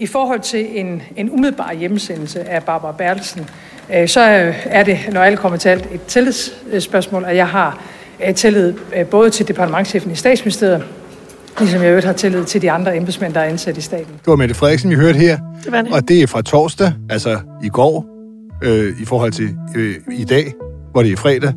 [0.00, 3.46] I forhold til en, en umiddelbar hjemmesendelse af Barbara Bertelsen,
[3.94, 4.20] øh, så
[4.64, 7.82] er det, når alt kommer til alt, et tillidsspørgsmål, at jeg har
[8.26, 10.84] øh, tillid øh, både til departementchefen i statsministeriet,
[11.58, 14.12] ligesom jeg øvrigt har tillid til de andre embedsmænd, der er ansat i staten.
[14.12, 15.38] Det var Mette Frederiksen, vi hørte her.
[15.64, 15.92] Det var det.
[15.92, 18.06] Og det er fra torsdag, altså i går,
[18.62, 20.54] øh, i forhold til øh, i dag,
[20.92, 21.52] hvor det er fredag.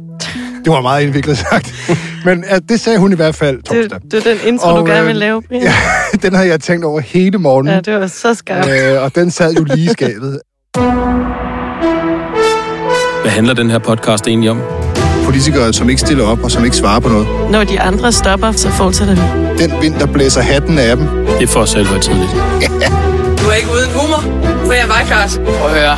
[0.65, 1.73] Det var meget indviklet sagt.
[2.25, 3.99] Men at det sagde hun i hvert fald torsdag.
[4.01, 5.63] Det, det er den intro, og, du gerne vil lave, Brian.
[5.63, 5.73] Ja,
[6.23, 7.73] den har jeg tænkt over hele morgenen.
[7.73, 8.69] Ja, det var så skarpt.
[8.69, 10.39] Øh, og den sad jo lige i skabet.
[13.21, 14.61] Hvad handler den her podcast egentlig om?
[15.25, 17.27] Politikere, som ikke stiller op og som ikke svarer på noget.
[17.51, 19.21] Når de andre stopper, så fortsætter vi.
[19.63, 21.07] Den vind, der blæser hatten af dem.
[21.07, 22.31] Det er for selv tidligt.
[23.43, 25.37] Du er ikke uden humor, for jeg var Claus.
[25.37, 25.97] Prøv at høre,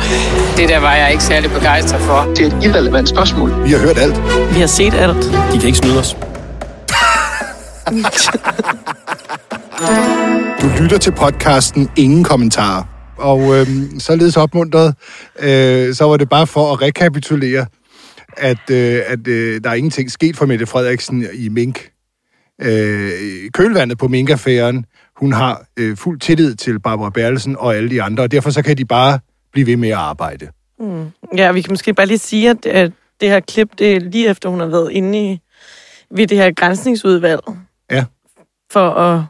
[0.56, 2.32] det der var jeg ikke særlig begejstret for.
[2.36, 3.64] Det er et irrelevant spørgsmål.
[3.64, 4.16] Vi har hørt alt.
[4.54, 5.24] Vi har set alt.
[5.52, 6.16] De kan ikke snyde os.
[10.62, 12.82] Du lytter til podcasten Ingen Kommentarer.
[13.16, 14.94] Og øhm, således opmuntret,
[15.38, 17.66] øh, så var det bare for at rekapitulere,
[18.36, 21.90] at, øh, at øh, der er ingenting sket for Mette Frederiksen i Mink.
[22.62, 23.10] Øh,
[23.54, 24.84] kølvandet på Mink-affæren.
[25.16, 28.62] Hun har øh, fuld tillid til Barbara Bertelsen og alle de andre, og derfor så
[28.62, 29.18] kan de bare
[29.52, 30.48] blive ved med at arbejde.
[30.78, 31.10] Mm.
[31.36, 34.28] Ja, vi kan måske bare lige sige, at, at det her klip, det er lige
[34.28, 35.40] efter, hun har været inde i,
[36.10, 37.40] ved det her grænsningsudvalg.
[37.90, 38.04] Ja.
[38.70, 39.24] For at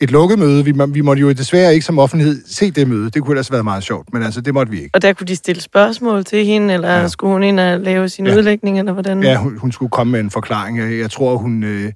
[0.00, 0.64] et lukket møde.
[0.64, 3.10] Vi, må, vi måtte jo desværre ikke som offentlighed se det møde.
[3.10, 4.90] Det kunne ellers have været meget sjovt, men altså, det måtte vi ikke.
[4.94, 7.08] Og der kunne de stille spørgsmål til hende, eller ja.
[7.08, 8.36] skulle hun ind og lave sin ja.
[8.36, 9.22] udlægning, eller hvordan?
[9.22, 10.78] Ja, hun, hun skulle komme med en forklaring.
[10.78, 11.92] Jeg, jeg tror, hun, øh,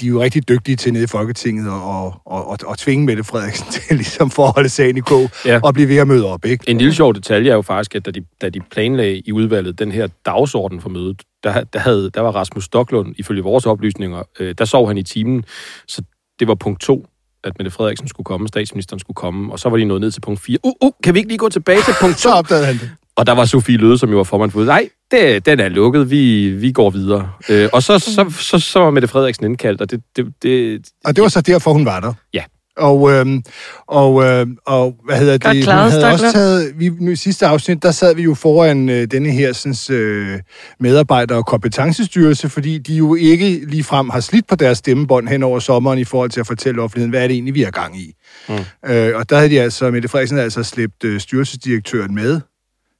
[0.00, 3.24] de er jo rigtig dygtige til nede i Folketinget og, og, og, og tvinge Mette
[3.24, 5.60] Frederiksen til ligesom for at holde sagen i kog ja.
[5.62, 6.44] og blive ved at møde op.
[6.44, 6.70] Ikke?
[6.70, 9.78] En lille sjov detalje er jo faktisk, at da de, da de planlagde i udvalget
[9.78, 14.22] den her dagsorden for mødet, der, der, havde, der var Rasmus Stoklund, ifølge vores oplysninger,
[14.40, 15.44] øh, der sov han i timen,
[15.88, 16.02] så
[16.40, 17.06] det var punkt to
[17.46, 20.20] at Mette Frederiksen skulle komme, statsministeren skulle komme, og så var de nået ned til
[20.20, 20.58] punkt 4.
[20.62, 22.20] Uh, uh, kan vi ikke lige gå tilbage til punkt 2?
[22.20, 22.90] så opdagede han det.
[23.16, 26.10] Og der var Sofie Løde, som jo var formand for Nej, det, den er lukket,
[26.10, 27.30] vi, vi går videre.
[27.48, 30.02] Øh, og så, så, så, så var Mette Frederiksen indkaldt, og det...
[30.16, 32.12] det, det og det var så derfor, hun var der?
[32.34, 32.42] Ja.
[32.76, 33.42] Og, øhm,
[33.86, 35.62] og, øh, og hvad hedder det?
[35.62, 38.88] Klaret, hun havde også taget, vi, nu i sidste afsnit, der sad vi jo foran
[38.88, 40.40] øh, denne her sådan, øh,
[40.80, 45.42] medarbejder- og kompetencestyrelse, fordi de jo ikke lige frem har slidt på deres stemmebånd hen
[45.42, 48.00] over sommeren i forhold til at fortælle offentligheden, hvad er det egentlig, vi er gang
[48.00, 48.14] i.
[48.48, 48.54] Mm.
[48.86, 52.40] Øh, og der havde de altså, Mette Frederiksen altså slæbt øh, styrelsesdirektøren med,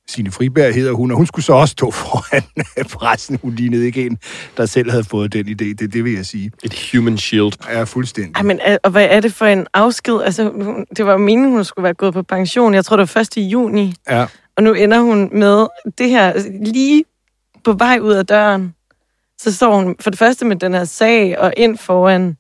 [0.09, 2.43] Signe Friberg hedder hun, og hun skulle så også stå foran
[2.99, 3.39] pressen.
[3.43, 4.19] Hun lignede ikke en,
[4.57, 5.75] der selv havde fået den idé.
[5.75, 6.51] Det, det vil jeg sige.
[6.65, 7.53] Et human shield.
[7.69, 8.37] Ja, fuldstændig.
[8.37, 10.21] Ej, men, og hvad er det for en afsked?
[10.25, 10.53] Altså,
[10.97, 12.75] det var jo meningen, hun skulle være gået på pension.
[12.75, 13.95] Jeg tror, det var først i juni.
[14.11, 14.27] Ja.
[14.57, 15.67] Og nu ender hun med
[15.99, 16.33] det her
[16.65, 17.05] lige
[17.65, 18.75] på vej ud af døren.
[19.39, 22.37] Så står hun for det første med den her sag og ind foran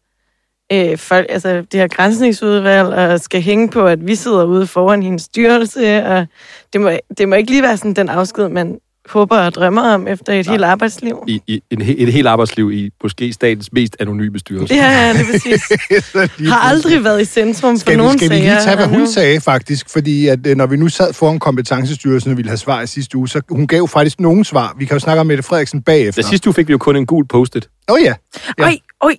[0.72, 5.02] øh, folk, altså det her grænsningsudvalg, og skal hænge på, at vi sidder ude foran
[5.02, 6.26] hendes styrelse, og
[6.72, 8.78] det må, det må ikke lige være sådan den afsked, man
[9.08, 10.52] håber og drømmer om efter et Nej.
[10.52, 11.24] helt arbejdsliv.
[11.26, 14.74] I, i en, et helt arbejdsliv i måske statens mest anonyme styrelse.
[14.74, 16.48] Ja, ja, det er præcis.
[16.48, 19.06] Har aldrig været i centrum skal for nogen Skal vi lige tage, hvad hun nu?
[19.06, 19.90] sagde faktisk?
[19.90, 23.16] Fordi at, øh, når vi nu sad foran kompetencestyrelsen og ville have svar i sidste
[23.16, 24.74] uge, så hun gav faktisk nogen svar.
[24.78, 26.22] Vi kan jo snakke om Mette Frederiksen bagefter.
[26.22, 27.68] Da sidste uge fik vi jo kun en gul post-it.
[27.88, 28.14] Åh oh, ja.
[28.58, 28.64] ja.
[28.64, 29.16] Oj, oj,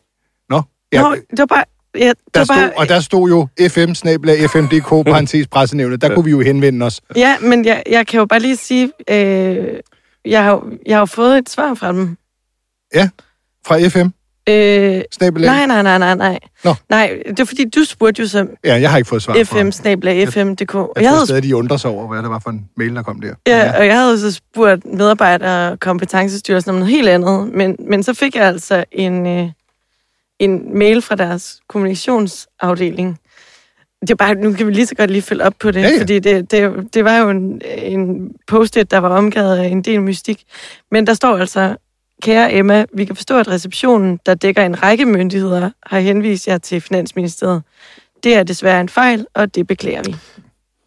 [0.94, 1.64] Ja, Nå, det var bare...
[1.96, 2.72] Ja, det der var stod, bare...
[2.76, 6.02] Og der stod jo FM, snabla, FMDK, parentes, pressenævnet.
[6.02, 7.02] Der kunne vi jo henvende os.
[7.16, 9.68] Ja, men jeg, jeg kan jo bare lige sige, øh,
[10.26, 12.18] jeg, har, jeg har jo fået et svar fra dem.
[12.96, 13.10] Ja,
[13.68, 14.08] fra FM?
[14.50, 15.48] Øh, snabla.
[15.48, 16.40] nej, nej, nej, nej, nej.
[16.64, 16.76] Nå.
[16.90, 18.48] Nej, det er fordi, du spurgte jo så...
[18.66, 20.74] Ja, jeg har ikke fået svar fra FM, snabla, FM.dk.
[20.74, 22.96] Jeg, jeg, jeg tror stadig, de undrer sig over, hvad det var for en mail,
[22.96, 23.34] der kom der.
[23.48, 23.78] Ja, ja.
[23.78, 28.14] og jeg havde så spurgt medarbejdere og kompetencestyrelsen om noget helt andet, men, men så
[28.14, 29.28] fik jeg altså en...
[29.28, 29.50] Øh,
[30.40, 33.20] en mail fra deres kommunikationsafdeling.
[34.02, 35.88] Det er bare, nu kan vi lige så godt lige følge op på det, ja,
[35.88, 36.00] ja.
[36.00, 40.02] fordi det, det, det var jo en, en post-it, der var omgivet af en del
[40.02, 40.44] mystik.
[40.92, 41.76] Men der står altså,
[42.22, 46.58] kære Emma, vi kan forstå, at receptionen, der dækker en række myndigheder, har henvist jer
[46.58, 47.64] til Finansministeriet.
[48.24, 50.16] Det er desværre en fejl, og det beklager vi.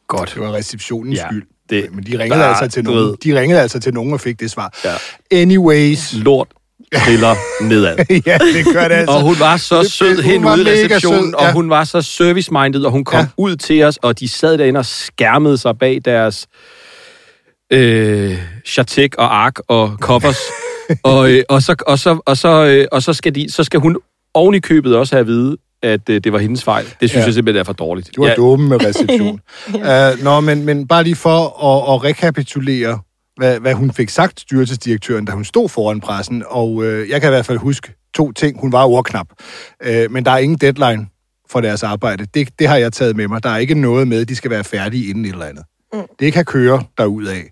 [0.08, 0.32] Godt.
[0.34, 1.26] Det var receptionens ja.
[1.28, 1.46] skyld.
[1.70, 3.16] Det, Men de ringede, der, altså til nogen.
[3.24, 4.78] de ringede altså til nogen og fik det svar.
[4.84, 4.94] Ja.
[5.40, 6.14] Anyways.
[6.14, 6.48] Lort
[6.96, 7.96] triller nedad.
[8.26, 9.16] ja, det gør det altså.
[9.16, 11.46] Og hun var så det, sød hen ude i receptionen, sød, ja.
[11.46, 13.26] og hun var så service-minded, og hun kom ja.
[13.36, 16.46] ud til os, og de sad derinde og skærmede sig bag deres
[17.72, 20.38] øh, chatek og ark og covers.
[21.02, 23.80] og, øh, og, så, og, så, og, så, øh, og så, skal de, så skal
[23.80, 23.96] hun
[24.34, 26.84] oven i købet også have at vide, at øh, det var hendes fejl.
[27.00, 27.26] Det synes ja.
[27.26, 28.10] jeg simpelthen er for dårligt.
[28.16, 28.34] Du var ja.
[28.34, 29.40] dumme med reception.
[29.74, 30.12] ja.
[30.12, 32.98] uh, nå, men, men bare lige for at, at rekapitulere
[33.40, 36.44] hvad, hvad hun fik sagt, styrelsesdirektøren, da hun stod foran pressen.
[36.46, 38.60] Og øh, jeg kan i hvert fald huske to ting.
[38.60, 39.26] Hun var ordknap.
[39.82, 41.06] Øh, men der er ingen deadline
[41.50, 42.26] for deres arbejde.
[42.34, 43.42] Det, det har jeg taget med mig.
[43.42, 45.64] Der er ikke noget med, at de skal være færdige inden et eller andet.
[45.92, 46.00] Mm.
[46.18, 47.50] Det kan køre af.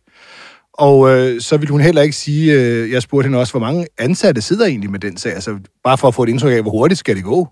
[0.73, 3.87] Og øh, så vil hun heller ikke sige, øh, jeg spurgte hende også, hvor mange
[3.99, 6.71] ansatte sidder egentlig med den sag, altså bare for at få et indtryk af, hvor
[6.71, 7.49] hurtigt skal det gå.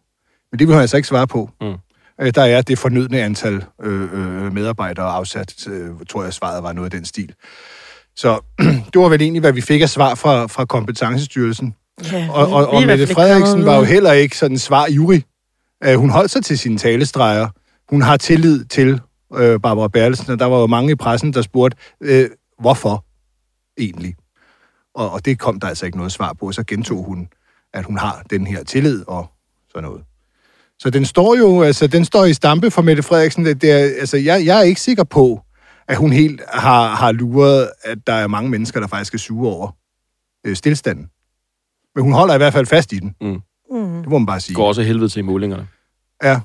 [0.52, 1.50] Men det vil hun altså ikke svare på.
[1.60, 1.74] Mm.
[2.20, 6.72] Øh, der er det fornødne antal øh, øh, medarbejdere afsat, øh, tror jeg svaret var
[6.72, 7.34] noget af den stil.
[8.16, 8.40] Så
[8.92, 11.74] det var vel egentlig, hvad vi fik af svar fra, fra Kompetencestyrelsen.
[12.12, 15.22] Ja, og og, og Mette Frederiksen var jo heller ikke sådan svar juri.
[15.86, 17.48] Uh, hun holdt sig til sine talestreger.
[17.90, 19.00] Hun har tillid til
[19.34, 22.30] øh, Barbara Bertelsen, og der var jo mange i pressen, der spurgte, øh,
[22.60, 23.04] hvorfor
[23.78, 24.14] egentlig?
[24.94, 26.52] Og, og det kom der altså ikke noget svar på.
[26.52, 27.28] Så gentog hun,
[27.74, 29.26] at hun har den her tillid og
[29.70, 30.02] sådan noget.
[30.78, 33.44] Så den står jo, altså, den står i stampe for Mette Frederiksen.
[33.44, 35.40] Det er, altså, jeg, jeg er ikke sikker på,
[35.88, 39.52] at hun helt har, har luret, at der er mange mennesker, der faktisk er sure
[39.52, 39.70] over
[40.46, 41.06] øh, stillstanden.
[41.94, 43.14] Men hun holder i hvert fald fast i den.
[43.20, 43.40] Mm.
[43.70, 44.00] Mm.
[44.00, 44.54] Det må man bare sige.
[44.54, 45.66] Går også helvede til i målingerne.
[46.22, 46.40] Ja.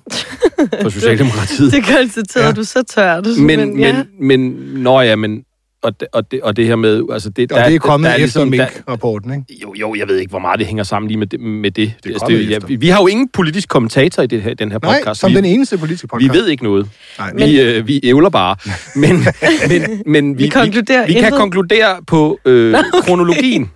[0.82, 1.72] For Socialdemokratiet.
[1.74, 2.50] det gør altid til, ja.
[2.50, 3.44] at du så tør det.
[3.44, 4.04] Men, men, ja.
[4.20, 4.40] men,
[4.74, 5.46] nå ja, men
[5.82, 7.04] og det, og, det, og det her med...
[7.12, 9.62] Altså det, og der, det er kommet der, der er efter ligesom, Mink-rapporten, ikke?
[9.64, 11.40] Jo, jo, jeg ved ikke, hvor meget det hænger sammen lige med det.
[11.40, 11.94] Med det.
[12.04, 14.72] det, altså, det ja, vi, vi har jo ingen politisk kommentator i det her, den
[14.72, 15.06] her podcast.
[15.06, 16.34] Nej, som vi, den eneste politiske podcast.
[16.34, 16.90] Vi ved ikke noget.
[17.18, 18.56] Nej, men, vi, øh, vi ævler bare.
[18.96, 19.26] Men,
[19.72, 23.02] men, men vi, vi, konkluderer vi, vi kan konkludere på øh, okay.
[23.04, 23.72] kronologien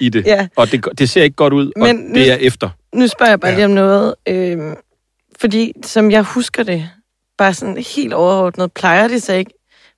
[0.00, 0.26] i det.
[0.26, 0.46] Ja.
[0.56, 2.68] Og det, det ser ikke godt ud, men og nu, det er efter.
[2.94, 3.56] Nu spørger jeg bare ja.
[3.56, 4.14] lige om noget.
[4.28, 4.58] Øh,
[5.40, 6.88] fordi som jeg husker det,
[7.38, 9.50] bare sådan helt overordnet, plejer det sig ikke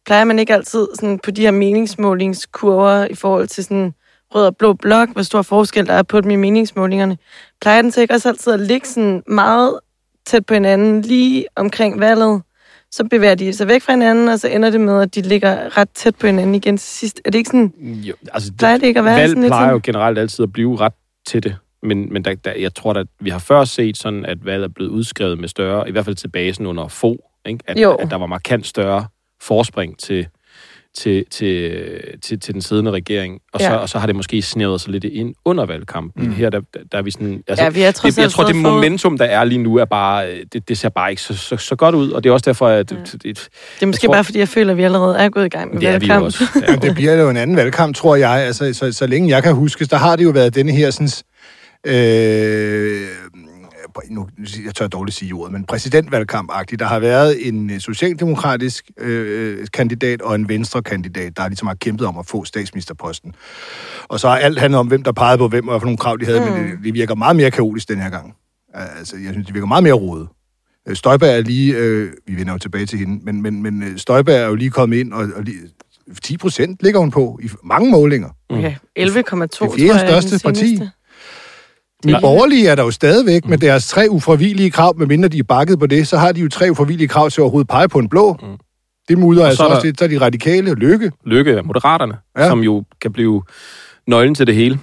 [0.06, 3.94] plejer man ikke altid sådan på de her meningsmålingskurver i forhold til sådan
[4.34, 7.18] rød og blå blok, hvor stor forskel der er på dem i meningsmålingerne,
[7.60, 9.80] plejer den så ikke også altid at ligge sådan meget
[10.26, 12.42] tæt på hinanden lige omkring valget,
[12.90, 15.78] så bevæger de sig væk fra hinanden, og så ender det med, at de ligger
[15.78, 17.20] ret tæt på hinanden igen til sidst.
[17.24, 17.74] Er det ikke sådan...
[17.80, 20.42] Jo, altså det, plejer det ikke at være valg sådan lidt plejer jo generelt altid
[20.42, 20.92] at blive ret
[21.26, 21.56] tætte.
[21.82, 24.68] Men, men der, der, jeg tror, at vi har før set sådan, at valget er
[24.68, 27.16] blevet udskrevet med større, i hvert fald til basen under få,
[27.46, 27.64] ikke?
[27.66, 27.94] At, jo.
[27.94, 29.06] at der var markant større
[29.40, 30.26] forspring til,
[30.96, 31.80] til, til,
[32.22, 33.68] til, til den siddende regering, og, ja.
[33.68, 36.26] så, og så har det måske snævret sig lidt ind under valgkampen.
[36.26, 36.32] Mm.
[36.32, 36.60] Her der,
[36.92, 37.42] der er vi sådan...
[37.48, 40.26] Altså, ja, vi er det, jeg tror, det momentum, der er lige nu, er bare,
[40.52, 42.68] det, det ser bare ikke så, så, så godt ud, og det er også derfor,
[42.68, 42.92] at...
[42.92, 42.96] Ja.
[42.96, 43.50] Det, det,
[43.82, 45.80] er måske tror, bare, fordi jeg føler, at vi allerede er gået i gang med
[45.80, 46.12] det valgkamp.
[46.12, 46.44] Er vi også.
[46.68, 46.76] Ja.
[46.86, 48.30] det bliver jo en anden valgkamp, tror jeg.
[48.30, 51.08] Altså, så, så længe jeg kan huske, der har det jo været denne her sådan,
[51.86, 53.08] øh,
[54.10, 54.28] nu,
[54.64, 56.78] jeg tør dårligt sige ordet, men præsidentvalgkamp-agtigt.
[56.78, 61.74] Der har været en øh, socialdemokratisk øh, kandidat og en venstre kandidat, der ligesom har
[61.74, 63.34] kæmpet om at få statsministerposten.
[64.08, 66.16] Og så har alt handlet om, hvem der pegede på hvem, og for nogle krav
[66.20, 66.46] de havde, mm.
[66.46, 68.34] men det, det virker meget mere kaotisk den her gang.
[68.74, 70.28] Altså, jeg synes, det virker meget mere rodet.
[70.88, 73.98] Øh, Støjberg er lige, øh, vi vender jo tilbage til hende, men, men, men øh,
[73.98, 75.58] Støjberg er jo lige kommet ind, og, og lige,
[76.22, 78.28] 10 procent ligger hun på i mange målinger.
[78.48, 79.94] Okay, 11,2 tror jeg.
[79.94, 80.80] Det største parti.
[82.04, 83.50] Nye borgerlige er der jo stadigvæk mm.
[83.50, 86.48] med deres tre ufravillige krav, medmindre de er bakket på det, så har de jo
[86.48, 88.36] tre ufravillige krav til at overhovedet pege på en blå.
[88.42, 88.56] Mm.
[89.08, 91.12] Det mudder altså også lidt, så er de radikale lykke.
[91.24, 92.48] Lykke er moderaterne, ja.
[92.48, 93.42] som jo kan blive
[94.06, 94.80] nøglen til det hele.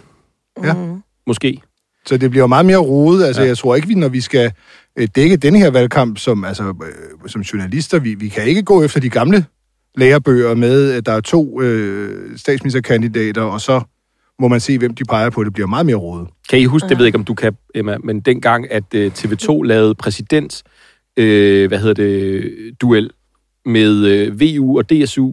[0.63, 0.73] Ja.
[0.73, 1.01] Mm.
[1.27, 1.61] Måske.
[2.05, 3.25] Så det bliver meget mere rodet.
[3.25, 3.47] Altså, ja.
[3.47, 4.51] jeg tror ikke, vi, når vi skal
[4.95, 8.83] øh, dække denne her valgkamp som, altså, øh, som journalister, vi, vi kan ikke gå
[8.83, 9.45] efter de gamle
[9.95, 13.81] lærebøger med, at der er to øh, statsministerkandidater, og så
[14.39, 15.43] må man se, hvem de peger på.
[15.43, 16.27] Det bliver meget mere rådet.
[16.49, 19.63] Kan I huske, det ved ikke, om du kan, Emma, men dengang, at øh, TV2
[19.63, 20.63] lavede præsident,
[21.19, 21.23] uh,
[21.67, 22.51] hvad hedder det,
[22.81, 23.09] duel
[23.65, 25.31] med uh, VU og DSU,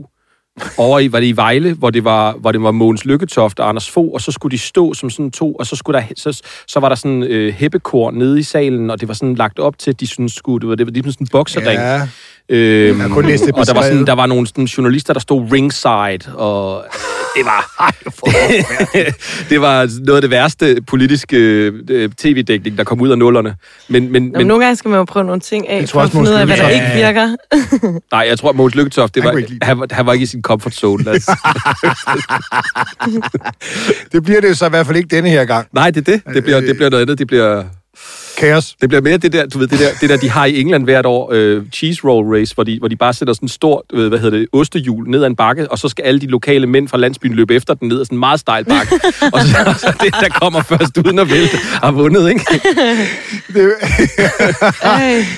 [0.78, 3.68] over i, var det i Vejle, hvor det var, hvor det var Mogens Lykketoft og
[3.68, 6.42] Anders Fogh, og så skulle de stå som sådan to, og så, skulle der, så,
[6.66, 9.78] så var der sådan øh, heppekor nede i salen, og det var sådan lagt op
[9.78, 11.80] til, at de synes skulle, det var, det var ligesom sådan en boksering.
[11.80, 12.08] Ja.
[12.50, 15.20] Øhm, jeg kunne læse det og der var, sådan, der var nogle sådan, journalister, der
[15.20, 16.84] stod ringside, og
[17.36, 17.60] det var...
[19.50, 21.36] det var noget af det værste politiske
[21.90, 23.54] øh, tv-dækning, der kom ud af nullerne.
[23.88, 26.10] Men, men, Nå, men, nogle gange skal man jo prøve nogle ting af, for at
[26.10, 27.36] finde ud af, hvad der ikke virker.
[28.16, 30.74] Nej, jeg tror, at Mogens Lykketoft, det var, han, han var ikke i sin comfort
[30.74, 31.04] zone.
[34.12, 35.68] det bliver det jo så i hvert fald ikke denne her gang.
[35.72, 36.34] Nej, det er det.
[36.34, 37.18] Det bliver, det bliver noget andet.
[37.18, 37.64] Det bliver
[38.40, 38.76] kaos.
[38.80, 40.84] Det bliver mere det der, du ved, det der, det der de har i England
[40.84, 43.82] hvert år, øh, cheese roll race, hvor de, hvor de bare sætter sådan en stort,
[43.92, 46.66] øh, hvad hedder det, ostehjul ned ad en bakke, og så skal alle de lokale
[46.66, 48.94] mænd fra landsbyen løbe efter den ned ad sådan en meget stejl bakke.
[49.34, 52.40] og så, og så det, der kommer først uden at vælte, har vundet, ikke?
[53.54, 53.72] det,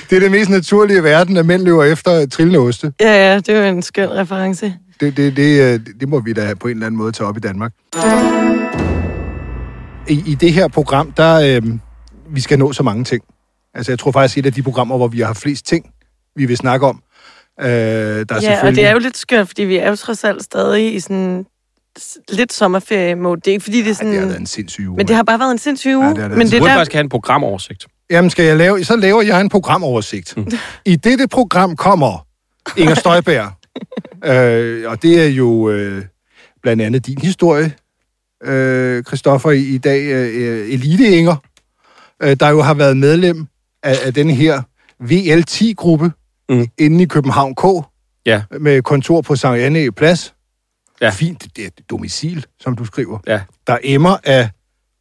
[0.09, 2.93] det er det mest naturlige i verden, at mænd løber efter trillende oste.
[2.99, 4.73] Ja, ja, det er jo en skøn reference.
[4.99, 7.37] Det, det, det, øh, det må vi da på en eller anden måde tage op
[7.37, 7.71] i Danmark.
[10.07, 11.59] I, i det her program, der...
[11.61, 11.61] Øh,
[12.29, 13.23] vi skal nå så mange ting.
[13.73, 15.85] Altså, jeg tror faktisk, et af de programmer, hvor vi har flest ting,
[16.35, 17.03] vi vil snakke om.
[17.61, 18.67] Øh, der er ja, selvfølgelig...
[18.67, 21.45] og det er jo lidt skørt, fordi vi er jo trods alt stadig i sådan
[22.29, 23.41] lidt sommerferie-mode.
[23.41, 24.13] Det er ikke fordi, det er sådan...
[24.13, 24.97] Ja, det har været en sindssyg uge.
[24.97, 26.05] Men det har bare været en sindssyg uge.
[26.05, 26.29] Ja, det det.
[26.29, 26.77] Men det, det burde der...
[26.77, 27.87] faktisk have en programoversigt.
[28.09, 28.83] Jamen, skal jeg lave...
[28.83, 30.37] Så laver jeg en programoversigt.
[30.37, 30.51] Mm.
[30.85, 32.25] I dette program kommer
[32.77, 33.51] Inger Støjberg.
[34.31, 36.03] øh, og det er jo øh,
[36.61, 37.73] blandt andet din historie,
[38.43, 40.03] øh, Christoffer, i, i dag.
[40.03, 41.35] Øh, Elite Inger,
[42.23, 43.47] øh, der jo har været medlem
[43.83, 44.61] af, af den her
[45.03, 46.11] VL10-gruppe
[46.49, 46.67] mm.
[46.77, 47.63] inde i København K.
[48.25, 48.43] Ja.
[48.59, 50.33] Med kontor på Sankt Anne Plads.
[51.01, 51.09] Ja.
[51.09, 53.19] Fint, det er et domicil, som du skriver.
[53.27, 53.41] Ja.
[53.67, 54.49] Der emmer af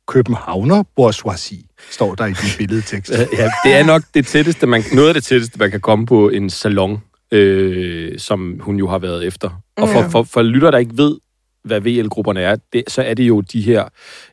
[0.09, 3.11] københavner bourgeoisie, står der i din billedtekst.
[3.38, 6.29] ja, det er nok det tætteste, man, noget af det tætteste, man kan komme på
[6.29, 7.02] en salon,
[7.33, 9.62] øh, som hun jo har været efter.
[9.76, 11.17] Og for, for, for lytter, der ikke ved,
[11.64, 13.85] hvad VL-grupperne er, det, så er det jo de her,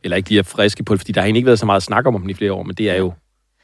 [0.04, 2.06] eller ikke de her friske på fordi der har egentlig ikke været så meget snak
[2.06, 3.12] om dem i flere år, men det er jo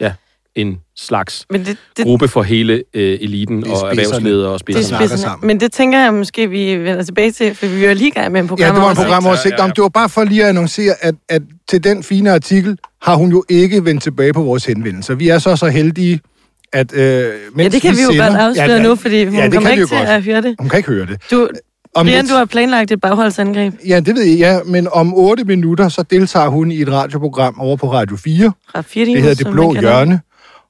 [0.01, 0.13] ja,
[0.55, 5.09] en slags men det, det, gruppe for hele øh, eliten og erhvervsledere og spidserne.
[5.09, 5.47] Det sammen.
[5.47, 8.41] Men det tænker jeg måske, vi vender tilbage til, for vi er lige gang med
[8.41, 8.67] en program.
[8.67, 9.53] Ja, det var en programoversigt.
[9.53, 9.73] Ja, ja, ja.
[9.73, 13.31] Det var bare for lige at annoncere, at, at til den fine artikel har hun
[13.31, 15.15] jo ikke vendt tilbage på vores henvendelser.
[15.15, 16.21] Vi er så så heldige,
[16.73, 17.01] at øh,
[17.59, 19.71] Ja, det kan vi, vi jo sender, godt afsløre ja, nu, fordi hun ja, kommer
[19.71, 20.09] ikke til godt.
[20.09, 20.57] at høre det.
[20.59, 21.31] Hun kan ikke høre det.
[21.31, 21.49] Du,
[21.97, 23.75] om Brian, lidt, du har planlagt et bagholdsangreb.
[23.89, 24.63] Ja, det ved jeg, ja.
[24.63, 28.53] Men om 8 minutter, så deltager hun i et radioprogram over på Radio 4.
[28.75, 30.21] Radio 4 det hedder Det Blå Hjørne.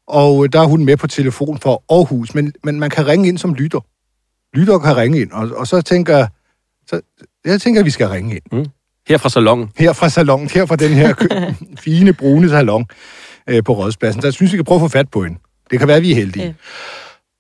[0.09, 2.35] Og øh, der er hun med på telefon for Aarhus.
[2.35, 3.81] Men, men man kan ringe ind som lytter.
[4.57, 5.33] Lytter kan ringe ind.
[5.33, 6.27] Og, og så tænker
[6.87, 7.01] så,
[7.45, 8.43] jeg tænker, at vi skal ringe ind.
[8.53, 8.67] Mm.
[9.09, 9.71] Her fra salongen.
[9.77, 10.51] Her fra salongen.
[10.51, 11.15] Her fra den her
[11.85, 12.87] fine, brune salon
[13.47, 14.23] øh, på Rådspladsen.
[14.23, 15.39] Så jeg synes, vi kan prøve at få fat på hende.
[15.71, 16.47] Det kan være, at vi er heldige.
[16.47, 16.53] Ja.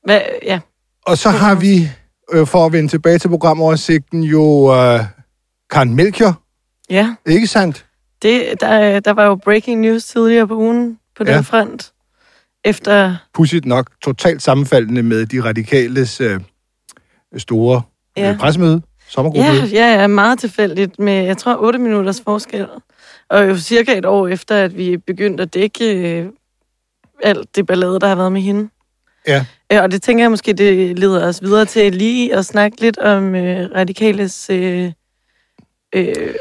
[0.04, 0.60] Hvad, ja.
[1.06, 1.88] Og så har vi
[2.32, 5.00] øh, for at vende tilbage til programoversigten, jo øh,
[5.70, 6.42] Karen Melchior.
[6.90, 7.14] Ja.
[7.26, 7.86] Ikke sandt?
[8.22, 11.40] Det, der, der var jo breaking news tidligere på ugen på den ja.
[11.40, 11.92] front.
[12.64, 13.16] Efter...
[13.34, 16.40] Pudsigt nok totalt sammenfaldende med de radikales øh,
[17.36, 17.82] store
[18.18, 18.32] øh, ja.
[18.32, 19.50] øh, pressemøde, sommergruppe.
[19.50, 22.66] Ja, ja, ja, meget tilfældigt med, jeg tror, 8 minutters forskel.
[23.28, 26.26] Og jo cirka et år efter, at vi begyndte at dække øh,
[27.22, 28.68] alt det ballade, der har været med hende.
[29.26, 29.46] Ja.
[29.72, 32.98] Øh, og det tænker jeg måske, det leder os videre til lige at snakke lidt
[32.98, 34.92] om øh, radikales øh,
[35.94, 36.34] øh,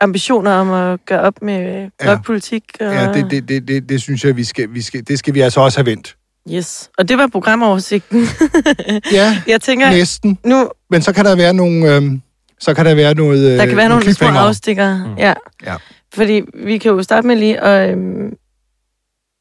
[0.00, 2.64] ambitioner om at gøre op med blokpolitik.
[2.80, 2.94] Ja, og...
[2.94, 5.40] ja det, det, det, det, det synes jeg, vi skal, vi skal, det skal vi
[5.40, 6.16] altså også have vendt.
[6.50, 8.26] Yes, og det var programoversigten.
[9.12, 10.38] ja, jeg tænker, næsten.
[10.44, 11.96] Nu, Men så kan der være nogle...
[11.96, 12.02] Øh,
[12.60, 13.58] så kan der være noget...
[13.58, 15.18] Der kan være nogle, nogle små afstikker, mm.
[15.18, 15.34] ja.
[15.66, 15.76] ja.
[16.14, 18.32] Fordi vi kan jo starte med lige at øhm,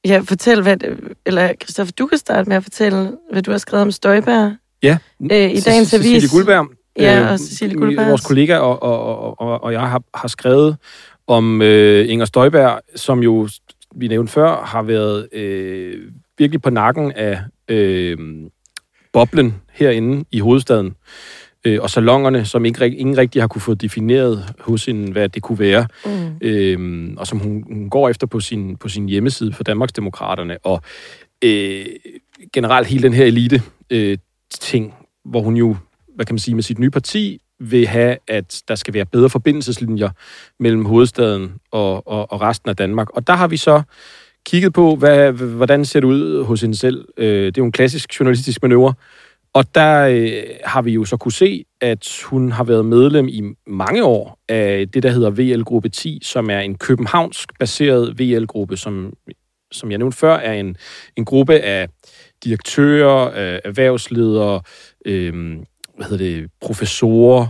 [0.06, 0.78] Ja, fortæl, hvad,
[1.26, 4.56] eller Christoffer, du kan starte med at fortælle, hvad du har skrevet om Støjberg.
[4.84, 4.98] Ja,
[5.32, 6.06] øh, i dagens avis.
[6.06, 6.68] Cecilie Guldberg.
[6.98, 8.08] Ja, øh, og Cecilie Guldberg.
[8.08, 10.78] Vores kollega og, og, og, og jeg har, har skrevet
[11.28, 13.50] om øh, Inger Støjberg, som jo,
[13.96, 18.18] vi nævnte før, har været øh, virkelig på nakken af øh,
[19.14, 20.96] boblen herinde i hovedstaden
[21.66, 25.44] øh, og salongerne, som ikke, ingen rigtig har kunne få defineret hos hende, hvad det
[25.44, 26.38] kunne være, mm.
[26.42, 30.82] øh, og som hun, hun går efter på sin, på sin hjemmeside for Danmarksdemokraterne, og
[31.44, 31.86] øh,
[32.54, 34.18] generelt hele den her elite øh,
[34.52, 34.94] ting,
[35.26, 35.78] hvor hun jo,
[36.16, 39.30] hvad kan man sige, med sit nye parti vil have, at der skal være bedre
[39.30, 40.10] forbindelseslinjer
[40.60, 43.10] mellem hovedstaden og, og, og resten af Danmark.
[43.10, 43.82] Og der har vi så
[44.46, 47.08] kigget på, hvad, hvordan ser det ud hos hende selv.
[47.18, 48.94] Øh, det er jo en klassisk journalistisk manøvre,
[49.54, 53.44] og der øh, har vi jo så kunne se, at hun har været medlem i
[53.68, 59.14] mange år af det, der hedder VL-gruppe 10, som er en københavnsk-baseret VL-gruppe, som,
[59.72, 60.78] som jeg nævnte før, er en,
[61.18, 61.88] en gruppe af
[62.44, 64.62] direktører, øh, erhvervsledere,
[65.06, 65.58] øh,
[65.96, 67.48] hvad hedder det, professorer,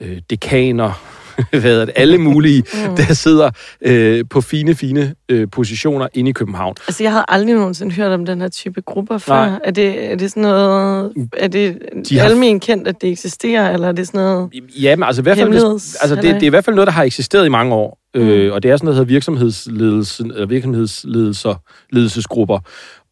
[0.00, 1.21] øh, dekaner,
[1.60, 2.96] hvad det, alle mulige, mm.
[2.96, 6.74] der sidder øh, på fine, fine øh, positioner inde i København.
[6.88, 9.58] Altså, jeg havde aldrig nogensinde hørt om den her type grupper før.
[9.64, 11.12] Er det, er det sådan noget...
[11.36, 12.28] Er det De har...
[12.28, 14.50] almen kendt, at det eksisterer, eller er det sådan noget...
[14.82, 16.86] Ja, men altså, i hvert fald, hvis, altså det, det er i hvert fald noget,
[16.86, 17.98] der har eksisteret i mange år.
[18.14, 18.20] Mm.
[18.20, 21.54] Øh, og det er sådan noget, der hedder virksomhedsledelse, eller virksomhedsledelser,
[21.92, 22.58] ledelsesgrupper.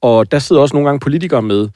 [0.02, 1.68] Og der sidder også nogle gange politikere med.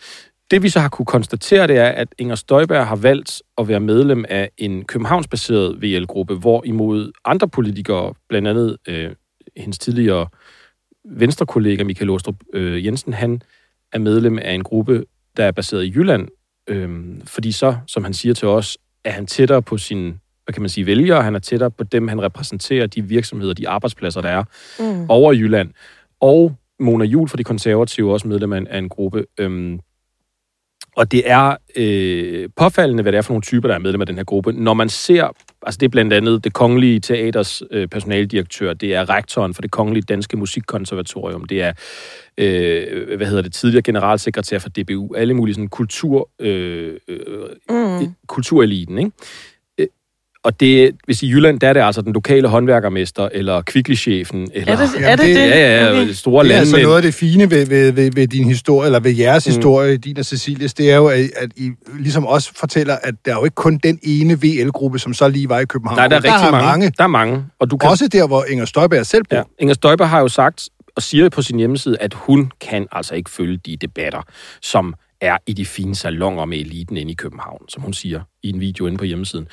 [0.51, 3.81] Det vi så har kunne konstatere, det er, at Inger Støjberg har valgt at være
[3.81, 9.11] medlem af en københavnsbaseret VL-gruppe, hvor imod andre politikere, blandt andet øh,
[9.57, 10.29] hendes tidligere
[11.05, 13.43] venstrekollega Michael Åstrup øh, Jensen, han
[13.93, 15.05] er medlem af en gruppe,
[15.37, 16.29] der er baseret i Jylland,
[16.69, 16.91] øh,
[17.25, 20.69] fordi så, som han siger til os, er han tættere på sin hvad kan man
[20.69, 24.45] sige, vælgere, han er tættere på dem, han repræsenterer, de virksomheder, de arbejdspladser, der er
[24.79, 25.11] mm.
[25.11, 25.71] over i Jylland.
[26.21, 29.79] Og Mona Jul for de konservative, også medlem af en, af en gruppe, øh,
[30.97, 34.07] og det er øh, påfaldende, hvad det er for nogle typer, der er medlem af
[34.07, 34.53] den her gruppe.
[34.53, 35.29] Når man ser,
[35.63, 39.71] altså det er blandt andet det kongelige teaters øh, personaldirektør, det er rektoren for det
[39.71, 41.73] kongelige danske musikkonservatorium, det er,
[42.39, 47.19] øh, hvad hedder det, tidligere generalsekretær for DBU, alle mulige sådan kultur, øh, øh,
[47.71, 48.15] mm.
[48.27, 49.11] kultureliten, ikke?
[50.45, 54.73] Og det, hvis i Jylland, der er det altså den lokale håndværkermester, eller kviklichefen, eller...
[54.73, 55.27] Er det er det?
[55.27, 55.35] det?
[55.35, 56.13] Ja, ja, okay.
[56.13, 56.67] store det landmænd.
[56.67, 59.17] Det er altså noget af det fine ved, ved, ved, ved din historie, eller ved
[59.17, 59.51] jeres mm.
[59.55, 63.33] historie, din og Cecilies, det er jo, at, at I ligesom også fortæller, at der
[63.33, 65.99] er jo ikke kun den ene VL-gruppe, som så lige var i København.
[65.99, 66.67] Nej, der er der rigtig er mange.
[66.67, 66.93] mange.
[66.99, 67.45] Der er mange.
[67.59, 67.91] Og du kan...
[67.91, 69.37] Også der, hvor Inger Støjberg selv bor.
[69.37, 69.43] Ja.
[69.59, 73.31] Inger Støjberg har jo sagt, og siger på sin hjemmeside, at hun kan altså ikke
[73.31, 74.23] følge de debatter,
[74.63, 78.49] som er i de fine salonger med eliten inde i København, som hun siger i
[78.49, 79.49] en video inde på hjemmesiden.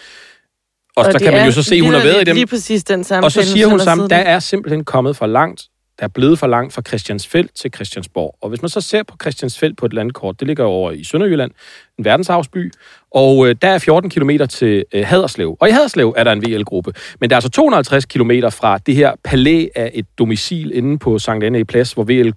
[0.96, 2.36] Og, og så kan man jo så se, hun har været i dem.
[2.36, 5.68] Lige præcis den samme Og så siger hun sammen, der er simpelthen kommet for langt.
[6.00, 8.38] Der er blevet for langt fra Christiansfeldt til Christiansborg.
[8.42, 11.52] Og hvis man så ser på Christiansfeldt på et landkort, det ligger over i Sønderjylland,
[12.00, 12.72] en verdenshavsby,
[13.12, 15.58] og øh, der er 14 km til øh, Haderslev.
[15.60, 16.94] Og i Haderslev er der en VL-gruppe.
[17.20, 21.20] Men der er altså 250 km fra det her palæ af et domicil inde på
[21.20, 22.34] Sankt Anne i Plads, hvor VL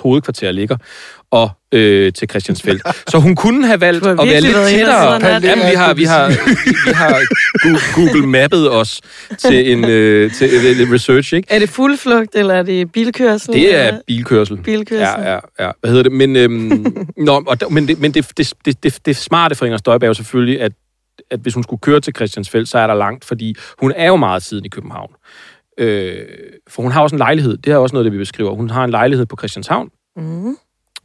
[0.00, 0.76] hovedkvarter ligger,
[1.30, 2.82] og øh, til Christiansfeldt.
[3.10, 5.12] Så hun kunne have valgt at være lidt tættere.
[5.24, 6.28] Jamen, vi har, vi har,
[6.86, 7.20] vi har
[7.94, 9.00] Google mappet os
[9.38, 11.48] til en øh, til en research, ikke?
[11.50, 13.54] Er det fuldflugt, eller er det bilkørsel?
[13.54, 14.56] Det er bilkørsel.
[14.56, 15.22] Bilkørsel.
[15.24, 15.70] Ja, ja, ja.
[15.80, 16.12] Hvad hedder det?
[16.12, 19.78] Men, øhm, nå, og, men, det, men det, det, det, det, det smarte for Inger
[19.78, 20.72] Støjberg er jo selvfølgelig, at,
[21.30, 24.16] at hvis hun skulle køre til Christiansfeldt, så er der langt, fordi hun er jo
[24.16, 25.10] meget siden i København.
[25.78, 26.16] Øh,
[26.68, 27.56] for hun har også en lejlighed.
[27.56, 28.54] Det er også noget, det vi beskriver.
[28.54, 30.56] Hun har en lejlighed på Christianshavn, mm.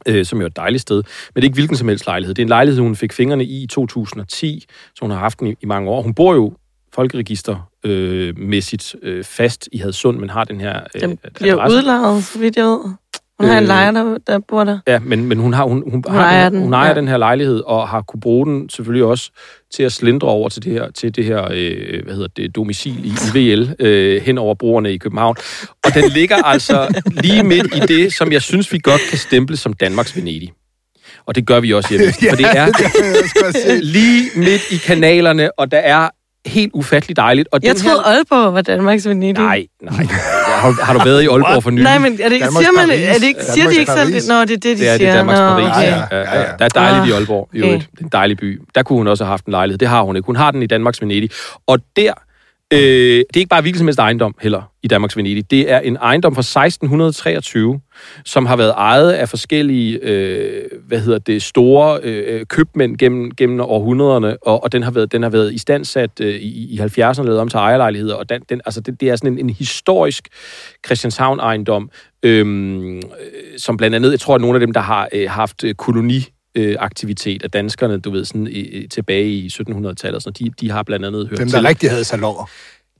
[0.08, 0.96] Øh, som jo er et dejligt sted.
[0.96, 1.04] Men
[1.36, 2.34] det er ikke hvilken som helst lejlighed.
[2.34, 5.46] Det er en lejlighed, hun fik fingrene i i 2010, så hun har haft den
[5.46, 6.02] i, i mange år.
[6.02, 6.52] Hun bor jo
[6.94, 11.78] folkeregistermæssigt øh, øh, fast i Hadsund, men har den her øh, Den bliver adresse.
[11.78, 12.80] udlejet, så vidt jeg ved.
[13.40, 14.78] Hun har en øh, lejer, der, der bor der.
[14.86, 16.94] Ja, men, men hun, har, hun, hun, hun har ejer, den, hun ejer ja.
[16.94, 19.30] den her lejlighed, og har kunne bruge den selvfølgelig også
[19.74, 23.04] til at slindre over til det her, til det her øh, hvad hedder det, domicil
[23.04, 25.36] i, i VL, øh, hen over brugerne i København.
[25.84, 29.56] Og den ligger altså lige midt i det, som jeg synes, vi godt kan stemple
[29.56, 30.52] som Danmarks Venedig.
[31.26, 32.06] Og det gør vi også hjemme.
[32.22, 36.08] ja, for det er lige midt i kanalerne, og der er
[36.46, 37.48] helt ufattelig dejligt.
[37.52, 38.16] Og jeg troede, her...
[38.16, 39.32] Aalborg var Danmarks Venedig.
[39.32, 40.06] Nej, nej.
[40.64, 41.84] Har, har du været i Aalborg for nylig?
[41.84, 44.28] Nej, men er det, siger, man, er det ikke, siger de ikke selv?
[44.28, 44.98] Nå, det er det, de det er, siger.
[44.98, 45.68] Det er Danmarks Paris.
[45.68, 45.82] Okay.
[45.82, 46.46] Ja, ja, ja.
[46.58, 47.48] Der er dejligt ah, i Aalborg.
[47.56, 47.72] Okay.
[47.72, 48.60] Det er en dejlig by.
[48.74, 49.78] Der kunne hun også have haft en lejlighed.
[49.78, 50.26] Det har hun ikke.
[50.26, 51.30] Hun har den i Danmarks Venedig.
[51.66, 52.12] Og der
[52.74, 55.50] Øh, øh, det er ikke bare hvilken som helst ejendom heller i Danmarks Venedig.
[55.50, 57.80] Det er en ejendom fra 1623,
[58.24, 63.60] som har været ejet af forskellige, øh, hvad hedder det, store øh, købmænd gennem, gennem
[63.60, 67.38] århundrederne, og, og den har været den har været istandsat øh, i, i 70'erne lavet
[67.38, 70.28] om til ejerlejligheder, og den, den, altså det, det er sådan en, en historisk
[70.86, 71.90] Christianshavn-ejendom,
[72.22, 73.02] øhm, øh,
[73.58, 76.76] som blandt andet, jeg tror, at nogle af dem, der har øh, haft koloni øh,
[76.78, 81.06] aktivitet af danskerne, du ved, sådan i, tilbage i 1700-tallet, så de, de har blandt
[81.06, 81.66] andet hørt Dem, der til.
[81.66, 82.50] rigtig havde salonger.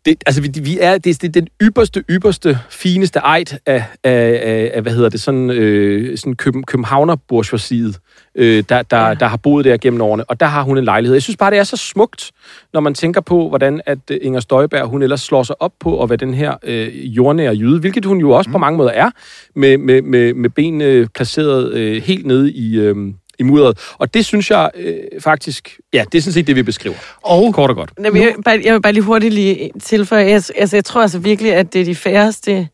[0.05, 4.41] Det, altså, vi, vi er, det, det er den ypperste, ypperste, fineste ejt af, af,
[4.45, 7.99] af, af hvad hedder det, sådan, øh, sådan Køben, Københavner-bourgeoisiet,
[8.35, 9.15] øh, der, der, ja.
[9.15, 11.15] der har boet der gennem årene, og der har hun en lejlighed.
[11.15, 12.31] Jeg synes bare, det er så smukt,
[12.73, 16.03] når man tænker på, hvordan at øh, Inger Støjberg, hun ellers slår sig op på
[16.03, 18.53] at være den her øh, jordnære jyde, hvilket hun jo også mm.
[18.53, 19.11] på mange måder er,
[19.57, 22.79] med, med, med, med benene placeret øh, helt nede i...
[22.79, 22.97] Øh,
[23.39, 23.79] i mudderet.
[23.99, 26.97] Og det synes jeg øh, faktisk, ja, det er sådan set det, vi beskriver.
[27.23, 27.91] Og kort og godt.
[28.03, 31.19] Jeg vil, bare, jeg vil bare lige hurtigt lige tilføje, jeg, altså, jeg tror altså
[31.19, 32.69] virkelig, at det er de færreste,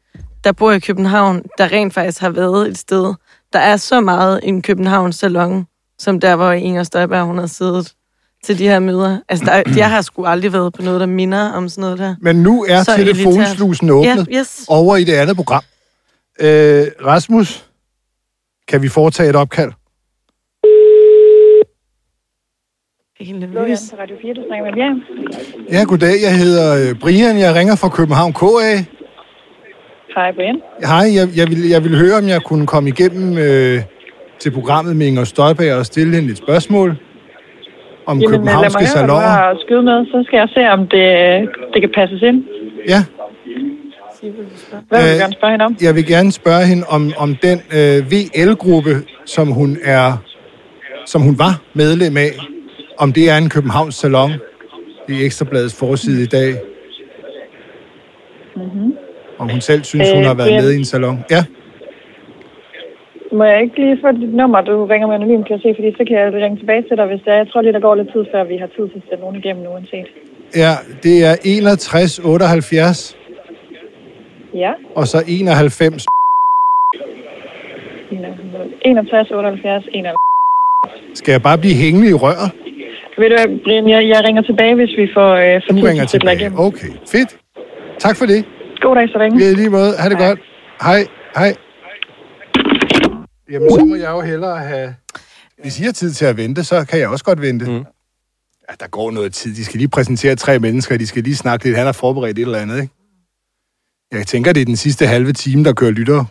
[0.44, 3.14] der bor i København, der rent faktisk har været et sted.
[3.52, 5.66] Der er så meget en Københavns salon,
[5.98, 7.92] som der, hvor Inger Støjberg, hun har siddet
[8.44, 9.18] til de her møder.
[9.28, 12.14] Altså, der, jeg har sgu aldrig været på noget, der minder om sådan noget der.
[12.20, 14.64] Men nu er så telefonslusen åbnet ja, yes.
[14.68, 15.62] over i det andet program.
[16.40, 17.64] Øh, Rasmus,
[18.68, 19.72] kan vi foretage et opkald?
[23.24, 23.94] Helt nervøs.
[24.00, 25.00] Radio 4, du snakker med.
[25.72, 26.14] Ja, goddag.
[26.26, 27.38] Jeg hedder øh, Brian.
[27.38, 28.72] Jeg ringer fra København KA.
[30.16, 30.58] Hej, Brian.
[30.92, 33.78] Hej, jeg, jeg, vil, jeg vil høre, om jeg kunne komme igennem øh,
[34.42, 36.90] til programmet med Inger Støjberg og stille hende et spørsmål
[38.06, 39.14] om Jamen, københavnske salonger.
[39.14, 41.06] Jamen, lad mig høre, skyde med, så skal jeg se, om det,
[41.72, 42.44] det kan passes ind.
[42.88, 43.00] Ja.
[44.88, 45.76] Hvad vil du øh, gerne spørge hende om?
[45.82, 50.16] Jeg vil gerne spørge hende om, om den øh, VL-gruppe, som hun er,
[51.06, 52.32] som hun var medlem af,
[53.02, 54.30] om det er en Københavns Salon
[55.08, 56.50] i Ekstrabladets forside i dag.
[58.56, 58.90] Mm-hmm.
[59.38, 61.18] Om hun selv synes, øh, hun har været med i en salon.
[61.30, 61.42] Ja.
[63.32, 65.90] Må jeg ikke lige få dit nummer, du ringer med anonym, kan jeg se, fordi
[65.98, 67.36] så kan jeg ringe tilbage til dig, hvis det er.
[67.36, 69.36] Jeg tror lige, der går lidt tid, før vi har tid til at sætte nogen
[69.36, 70.06] igennem nu, uanset.
[70.62, 73.16] Ja, det er 61 78.
[74.54, 74.72] Ja.
[74.94, 76.06] Og så 91.
[78.82, 80.16] 61 78 91.
[81.14, 82.50] Skal jeg bare blive hængende i røret?
[83.20, 86.04] Ved du hvad, Brian, jeg, jeg ringer tilbage, hvis vi får, øh, får du ringer
[86.04, 86.36] tilbage.
[86.36, 86.58] Igennem.
[86.58, 87.30] Okay, fedt.
[87.98, 88.44] Tak for det.
[88.80, 89.44] God dag, så længe.
[89.44, 89.92] Ja, lige måde.
[89.98, 90.28] Ha' det Hej.
[90.28, 90.40] godt.
[90.82, 91.00] Hej.
[91.36, 91.54] Hej.
[93.50, 94.94] Jamen, så må jeg jo hellere have...
[95.62, 97.64] Hvis I har tid til at vente, så kan jeg også godt vente.
[97.70, 97.84] Mm.
[98.68, 99.54] Ja, der går noget tid.
[99.54, 101.76] De skal lige præsentere tre mennesker, de skal lige snakke lidt.
[101.76, 102.94] Han har forberedt et eller andet, ikke?
[104.12, 106.26] Jeg tænker, det er den sidste halve time, der kører lyttere.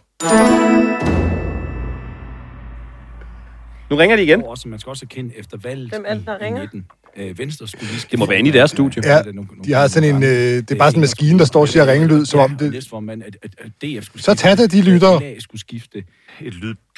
[3.90, 4.44] Nu ringer de igen.
[4.44, 6.62] Også, man skal også erkende efter valget Hvem er det, der i, ringer?
[6.62, 6.86] i 19.
[7.18, 9.02] Øh, Venstre skulle lige Det må være inde i deres studie.
[9.06, 9.22] Ja,
[9.66, 11.92] de har sådan en, øh, det er bare sådan en maskine, der står og siger
[11.92, 12.76] ringelyd, som om det...
[12.76, 15.34] At, at, at DF skulle Så tag det, de lytter.
[15.40, 16.04] Skulle skifte.
[16.42, 16.54] et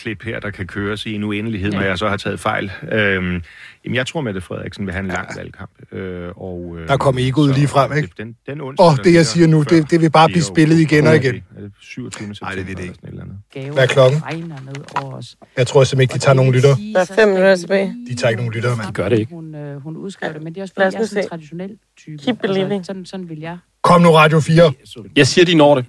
[0.06, 2.72] lydklip her, der kan køres i en uendelighed, når jeg så har taget fejl.
[2.92, 3.42] Øhm,
[3.86, 5.42] jamen, jeg tror, Mette Frederiksen vil have en lang ja.
[5.42, 5.72] valgkamp.
[5.92, 8.10] Øh, og, øh, Der kom egoet lige frem, ikke?
[8.18, 10.80] Den, den onsdag, Åh, der det jeg siger nu, det, det vil bare blive spillet
[10.80, 11.36] igen og igen.
[11.58, 12.36] Er det 27.
[12.36, 12.46] september?
[12.46, 12.96] Nej, det ved det ikke.
[13.04, 13.74] eller andet?
[13.74, 14.24] Hvad er klokken?
[14.24, 15.38] regner ned over os.
[15.58, 16.76] Jeg tror simpelthen ikke, de tager nogen lytter.
[16.94, 17.96] Der er fem minutter tilbage.
[18.10, 18.88] De tager ikke nogen lyttere, mand.
[18.88, 19.34] De gør det ikke.
[19.34, 21.78] Hun, øh, hun udskrev det, men det er også fordi, jeg er sådan en traditionel
[21.98, 22.18] type.
[22.24, 22.86] Keep believing.
[22.86, 23.58] sådan, sådan vil jeg.
[23.84, 24.74] Kom nu, Radio 4.
[25.16, 25.86] Jeg siger, de når det.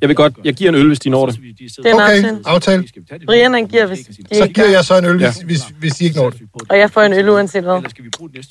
[0.00, 1.38] Jeg vil godt, jeg giver en øl, hvis de når det.
[1.58, 2.40] Det er en Okay, aftale.
[2.44, 2.84] aftale.
[3.26, 5.44] Brian, han giver, hvis de Så giver jeg så en øl, hvis, Ja.
[5.44, 6.40] hvis, hvis de ikke når det.
[6.68, 7.82] Og jeg får en øl uanset hvad.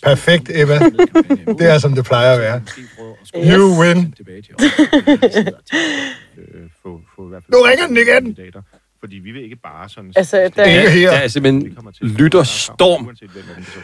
[0.03, 0.79] Perfekt, Eva.
[1.59, 2.61] Det er, som det plejer at være.
[3.35, 3.97] You win.
[7.51, 8.37] Nu ringer den igen.
[8.99, 10.13] Fordi vi vil ikke bare sådan...
[10.15, 11.09] Altså, der- er ikke her.
[11.11, 13.09] Der er simpelthen lytterstorm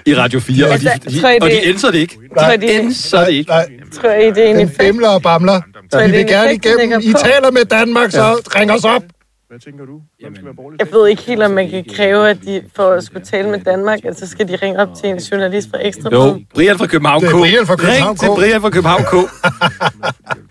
[0.05, 2.13] i Radio 4, og Altså, de, I, de, og det- de ændrer det ikke.
[2.13, 3.49] Det er, Ændrer det ikke.
[3.49, 4.79] Nej, tror jeg, det er en effekt.
[4.79, 5.61] bimler og bamler.
[6.05, 6.99] Vi vil gerne igennem.
[6.99, 9.03] I taler med Danmark, så ring os op.
[9.49, 10.01] Hvad tænker du?
[10.55, 10.79] Borgerlig?
[10.79, 13.59] Jeg ved ikke helt, om man kan kræve, at de for at skulle tale med
[13.59, 16.45] Danmark, at så skal de ringe op til en journalist fra Ekstra Jo, Bladet.
[16.53, 17.25] Brian fra København K.
[17.25, 18.35] Det er Brian fra København Ring til K.
[18.35, 19.13] Brian fra København K.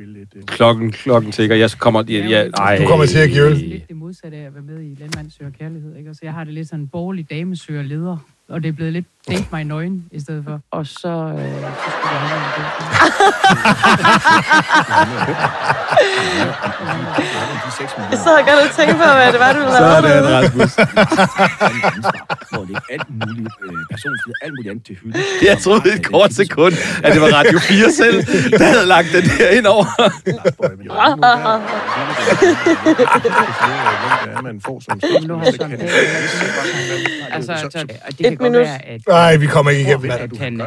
[0.00, 0.28] spille lidt...
[0.36, 1.56] øh, Klokken, klokken tigger.
[1.56, 2.04] Jeg kommer...
[2.08, 2.76] Ja, ja, ej.
[2.76, 3.56] Du kommer til at give øl.
[3.56, 5.96] Lidt det modsatte af at være med i Landmand søger kærlighed.
[5.96, 6.14] Ikke?
[6.14, 8.16] Så jeg har det lidt sådan borgerlig dame søger leder.
[8.48, 10.60] Og det er blevet lidt date mig nøgen i stedet for.
[10.70, 12.44] Og så, øh, så skulle jeg have en
[18.10, 19.74] Jeg godt og tænkte på, hvad det var, du lavede.
[19.78, 20.72] Sådan, Rasmus.
[22.52, 25.18] At lægge alt muligt øh, personligt, alt muligt andet til hylde.
[25.42, 28.16] Jeg troede et kort sekund, at det var Radio 4 selv,
[28.58, 29.84] der havde lagt den der ind over.
[34.42, 35.88] man får som har Pape
[37.32, 38.66] Altså, så, og det Et kan godt minut.
[38.66, 40.20] være, at, Nej, vi kommer ikke igennem, mand.
[40.20, 40.60] at han,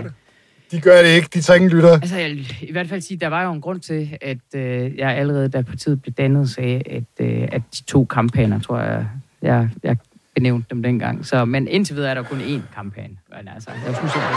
[0.71, 1.27] De gør det ikke.
[1.33, 1.91] De tager ingen lytter.
[1.91, 2.29] Altså, jeg
[2.61, 5.61] i hvert fald sige, der var jo en grund til, at øh, jeg allerede, da
[5.61, 9.07] partiet blev dannet, sagde, at, øh, at de to kampagner, tror jeg,
[9.41, 9.97] jeg, jeg
[10.35, 11.25] benævnte dem dengang.
[11.25, 13.17] Så, men indtil videre er der kun én kampagne.
[13.29, 14.27] Men altså, jeg synes ikke,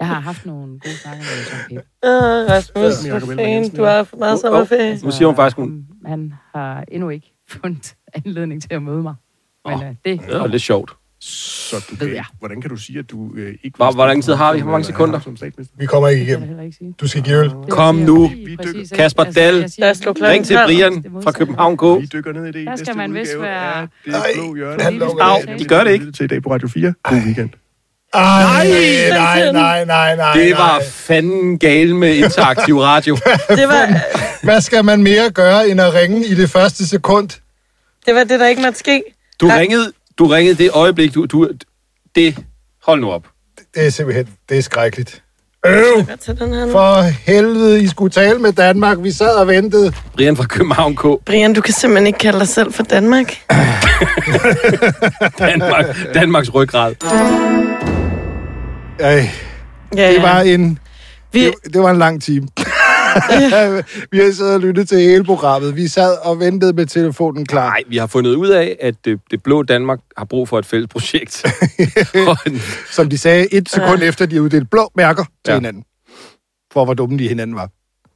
[0.00, 1.82] jeg har haft nogle gode snakker med Søren Pape.
[2.02, 4.98] Åh, Rasmus, hvor fanden, du har for meget sommerferie.
[5.04, 5.86] Nu siger hun faktisk, hun...
[6.06, 7.94] Han har endnu ikke fundet
[8.26, 9.14] anledning til at møde mig.
[9.66, 10.92] Men øh, det Det er lidt sjovt.
[11.20, 12.24] Så du Ved kan, jeg.
[12.38, 13.76] hvordan kan du sige, at du øh, ikke...
[13.76, 14.60] Hvor- hvor lang tid har vi?
[14.60, 15.20] Hvor mange sekunder?
[15.20, 15.76] Som statsminister?
[15.78, 16.92] Vi kommer ikke igennem.
[16.92, 17.44] Du skal give øl.
[17.50, 18.30] Det Kom nu.
[18.94, 19.40] Kasper Altså,
[19.80, 19.96] Dahl.
[20.02, 20.58] klokken Ring til.
[20.66, 21.32] Brian fra.
[21.32, 21.82] København K.
[21.82, 22.66] Vi dykker ned i det.
[22.66, 25.58] Der skal man vist være- Det blå hjørne.
[25.58, 26.12] de gør det ikke.
[26.12, 26.94] Til i dag på Radio 4.
[27.02, 27.50] God weekend.
[28.14, 28.66] Ej,
[29.10, 30.32] nej, nej, nej, nej.
[30.32, 33.14] Det var fanden gale med interaktiv radio.
[33.48, 34.00] Det var,
[34.44, 37.28] Hvad skal man mere gøre, end at ringe i det første sekund?
[38.06, 39.02] Det var det, der ikke måtte ske.
[39.40, 41.26] Du ringede, du ringede det øjeblik, du...
[41.26, 41.48] du
[42.14, 42.36] det...
[42.86, 43.26] Hold nu op.
[43.74, 45.22] Det er simpelthen, det er skrækkeligt.
[45.66, 46.04] Øv!
[46.72, 48.96] For helvede, I skulle tale med Danmark.
[49.00, 49.92] Vi sad og ventede.
[50.14, 51.02] Brian fra København K.
[51.24, 53.26] Brian, du kan simpelthen ikke kalde dig selv for Danmark.
[55.38, 56.94] Danmark, Danmarks ryggrad.
[58.98, 59.30] Ej,
[59.96, 60.78] Ja, det var en,
[61.32, 62.48] Vi, det, det var en lang time.
[64.12, 65.76] vi har siddet og lyttet til hele programmet.
[65.76, 67.68] Vi sad og ventede med telefonen klar.
[67.68, 70.66] Nej, vi har fundet ud af, at det, det blå Danmark har brug for et
[70.66, 71.44] fælles projekt.
[72.96, 75.52] Som de sagde et sekund efter, de havde uddelt blå mærker til Ja.
[75.52, 75.58] ja.
[75.58, 75.84] hinanden.
[76.72, 77.70] For hvor dumme de hinanden var.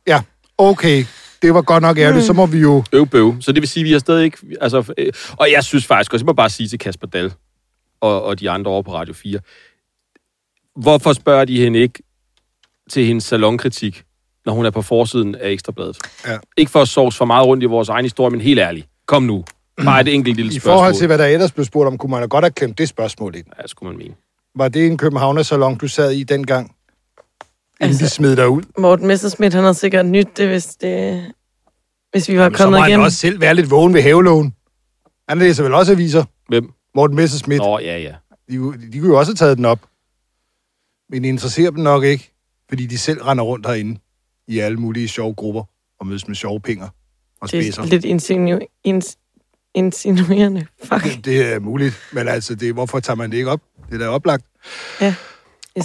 [0.06, 0.22] Ja,
[0.58, 1.04] okay.
[1.42, 2.24] Det var godt nok ærligt.
[2.24, 2.84] Så må vi jo...
[2.92, 3.34] Øv bøv.
[3.40, 4.38] Så det vil sige, at vi har stadig ikke...
[4.60, 7.32] Altså, øh, og jeg synes faktisk også, jeg må bare sige til Kasper Dahl
[8.00, 9.38] og, og de andre over på Radio 4,
[10.76, 12.02] hvorfor spørger de hende ikke
[12.90, 14.02] til hendes salonkritik,
[14.46, 15.98] når hun er på forsiden af Ekstrabladet?
[16.26, 16.38] Ja.
[16.56, 18.88] Ikke for at sovs for meget rundt i vores egen historie, men helt ærligt.
[19.06, 19.44] Kom nu.
[19.84, 20.74] Bare et enkelt lille I spørgsmål.
[20.74, 22.88] forhold til, hvad der ellers blev spurgt om, kunne man da godt have klemt det
[22.88, 23.46] spørgsmål ind.
[23.62, 24.14] Ja, skulle man mene.
[24.56, 26.64] Var det en Københavner-salon, du sad i dengang?
[27.80, 28.62] Inden Altså- de smed dig ud?
[28.78, 31.24] Morten Messerschmidt, han havde sikkert nyt det, hvis, det,
[32.12, 33.04] hvis vi var Jamen, så kommet må han igennem.
[33.04, 34.54] også selv være lidt vågen ved havelån.
[35.28, 36.24] Han læser vel også aviser.
[36.48, 36.70] Hvem?
[36.94, 37.58] Morten Messerschmidt.
[37.62, 38.14] Nå, ja, ja.
[38.50, 39.80] De, kunne- de kunne jo også have taget den op.
[41.10, 42.32] Men interesserer dem nok ikke,
[42.68, 44.00] fordi de selv render rundt herinde
[44.48, 45.62] i alle mulige sjove grupper
[46.00, 46.88] og mødes med sjove pinger
[47.40, 47.82] og Det spidser.
[47.82, 50.66] er lidt insinu- ins- insinuerende.
[50.84, 51.24] Fuck.
[51.24, 53.60] Det er muligt, men altså, det, hvorfor tager man det ikke op?
[53.88, 54.44] Det er da oplagt.
[55.02, 55.16] Yes.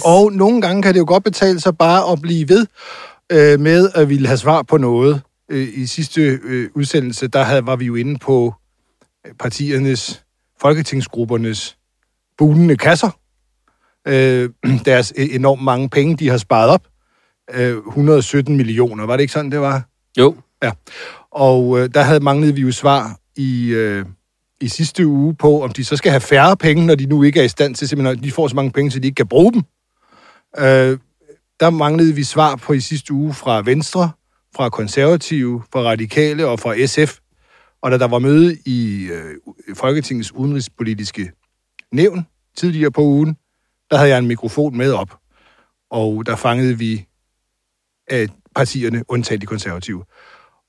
[0.04, 2.66] Og nogle gange kan det jo godt betale sig bare at blive ved
[3.32, 5.22] øh, med at ville have svar på noget.
[5.50, 8.54] Øh, I sidste øh, udsendelse, der havde, var vi jo inde på
[9.26, 10.24] øh, partiernes
[10.60, 11.76] folketingsgruppernes
[12.38, 13.10] bunende kasser.
[14.08, 14.50] Øh,
[14.84, 16.82] deres e- enormt mange penge, de har sparet op.
[17.54, 19.88] Øh, 117 millioner, var det ikke sådan, det var?
[20.18, 20.36] Jo.
[20.62, 20.72] Ja.
[21.30, 24.04] Og øh, der havde manglet vi jo svar i, øh,
[24.60, 27.40] i sidste uge på, om de så skal have færre penge, når de nu ikke
[27.40, 29.52] er i stand til, simpelthen, de får så mange penge, så de ikke kan bruge
[29.52, 29.62] dem.
[30.58, 30.98] Øh,
[31.60, 34.10] der manglede vi svar på i sidste uge fra Venstre,
[34.56, 37.18] fra Konservative, fra Radikale og fra SF.
[37.82, 39.34] Og da der var møde i øh,
[39.74, 41.30] Folketingets udenrigspolitiske
[41.92, 43.36] nævn tidligere på ugen,
[43.90, 45.16] der havde jeg en mikrofon med op,
[45.90, 47.06] og der fangede vi
[48.08, 50.04] af partierne, undtaget de konservative.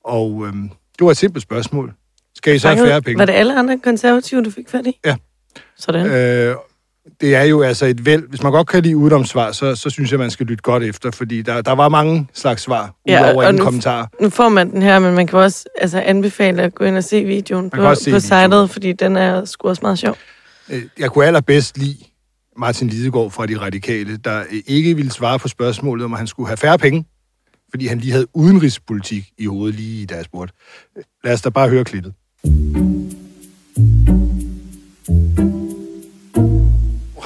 [0.04, 1.94] Og øhm, det var et simpelt spørgsmål.
[2.34, 3.18] Skal I så have færre penge?
[3.18, 5.00] Var det alle andre konservative, du fik fat i?
[5.06, 5.16] Ja.
[5.76, 6.06] Sådan.
[6.06, 6.56] Øh,
[7.20, 8.28] det er jo altså et væld.
[8.28, 11.10] Hvis man godt kan lide udomsvar, så, så synes jeg, man skal lytte godt efter,
[11.10, 14.10] fordi der, der var mange slags svar, ja, udover ingen kommentar.
[14.20, 17.04] Nu får man den her, men man kan også altså, anbefale at gå ind og
[17.04, 20.16] se videoen på, på sitet, fordi den er sgu også meget sjov.
[20.70, 21.96] Øh, jeg kunne allerbedst lide
[22.56, 26.56] Martin Lidegaard fra De Radikale, der ikke ville svare på spørgsmålet, om han skulle have
[26.56, 27.04] færre penge,
[27.70, 30.54] fordi han lige havde udenrigspolitik i hovedet lige i deres spurgte.
[31.24, 32.12] Lad os da bare høre klippet.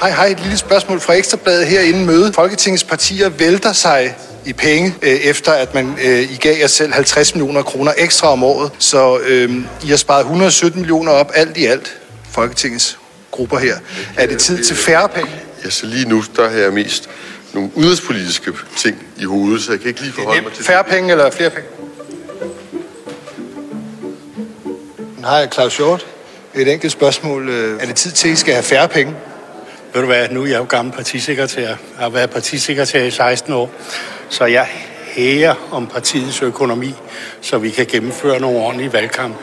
[0.00, 0.26] Hej, hej.
[0.26, 2.32] Et lille spørgsmål fra Ekstrabladet her inden møde.
[2.32, 4.14] Folketingets partier vælter sig
[4.46, 8.28] i penge, øh, efter at man øh, I gav jer selv 50 millioner kroner ekstra
[8.28, 8.70] om året.
[8.78, 9.50] Så øh,
[9.84, 12.00] I har sparet 117 millioner op alt i alt,
[12.30, 12.98] Folketingets
[13.30, 13.76] grupper her.
[14.16, 15.30] Er det tid til færre penge?
[15.64, 17.08] Ja, så lige nu, der har jeg mest
[17.54, 21.10] nogle udenrigspolitiske ting i hovedet, så jeg kan ikke lige forholde mig til Færre penge
[21.10, 21.68] eller flere penge?
[25.20, 26.06] Hej, Claus Hjort.
[26.54, 27.48] Et enkelt spørgsmål.
[27.48, 29.14] Er det tid til, at I skal have færre penge?
[29.94, 31.66] Ved du hvad, nu er jeg jo gammel partisekretær.
[31.68, 33.70] Jeg har været partisekretær i 16 år.
[34.28, 34.68] Så jeg
[35.06, 36.94] hæger om partiets økonomi,
[37.40, 39.38] så vi kan gennemføre nogle ordentlige valgkampe.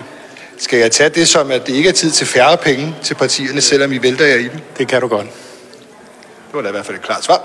[0.57, 3.61] Skal jeg tage det som, at det ikke er tid til færre penge til partierne,
[3.61, 4.59] selvom I vælter jer i dem?
[4.77, 5.27] Det kan du godt.
[6.49, 7.41] Det var da i hvert fald et klart svar.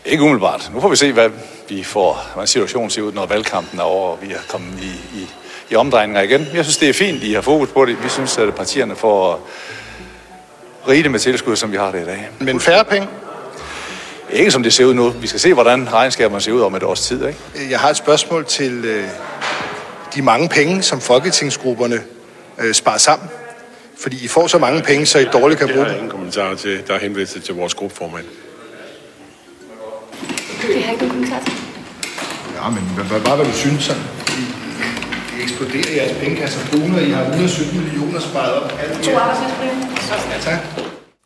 [0.06, 0.72] Ikke umiddelbart.
[0.74, 1.30] Nu får vi se, hvad
[1.70, 5.20] vi får, hvordan situationen ser ud, når valgkampen er over, og vi er kommet i,
[5.20, 5.30] i,
[5.70, 6.48] i omdrejninger igen.
[6.54, 8.04] Jeg synes, det er fint, I har fokus på det.
[8.04, 9.48] Vi synes, at partierne får
[10.88, 12.30] rige med tilskud, som vi har det i dag.
[12.40, 13.08] Men færre penge?
[14.30, 15.10] Ikke som det ser ud nu.
[15.10, 17.28] Vi skal se, hvordan regnskaberne ser ud om et års tid.
[17.28, 17.40] Ikke?
[17.70, 19.08] Jeg har et spørgsmål til øh,
[20.16, 22.02] de mange penge, som folketingsgrupperne
[22.58, 23.30] øh, sparer sammen.
[23.98, 26.56] Fordi I får så mange penge, så I dårligt kan bruge Det har ingen kommentarer
[26.56, 26.88] til.
[26.88, 28.26] Der er henvendelse til vores gruppeformand.
[30.68, 31.54] Det har ikke nogen kommentar til.
[32.56, 34.04] Ja, men hvad, hvad, hvad, du synes sådan?
[35.38, 38.80] I eksploderer jeres pengekasser kroner, I har 117 millioner sparet op.
[38.80, 39.76] Alt To arbejdsløsbreve.
[40.32, 40.60] Ja, tak.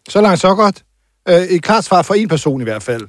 [0.10, 0.84] Så langt, så godt.
[1.30, 3.08] Øh, et klart svar fra en person i hvert fald.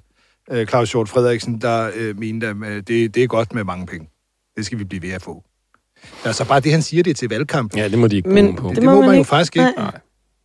[0.50, 3.86] Øh, Claus Hjort Frederiksen, der øh, mente, at øh, det, det er godt med mange
[3.86, 4.08] penge.
[4.56, 5.42] Det skal vi blive ved at få.
[6.24, 7.76] Altså bare det, han siger, det til valgkamp.
[7.76, 8.68] Ja, det må de ikke Men bruge på.
[8.68, 9.72] det, det må man, man jo faktisk ikke.
[9.76, 9.90] Nej.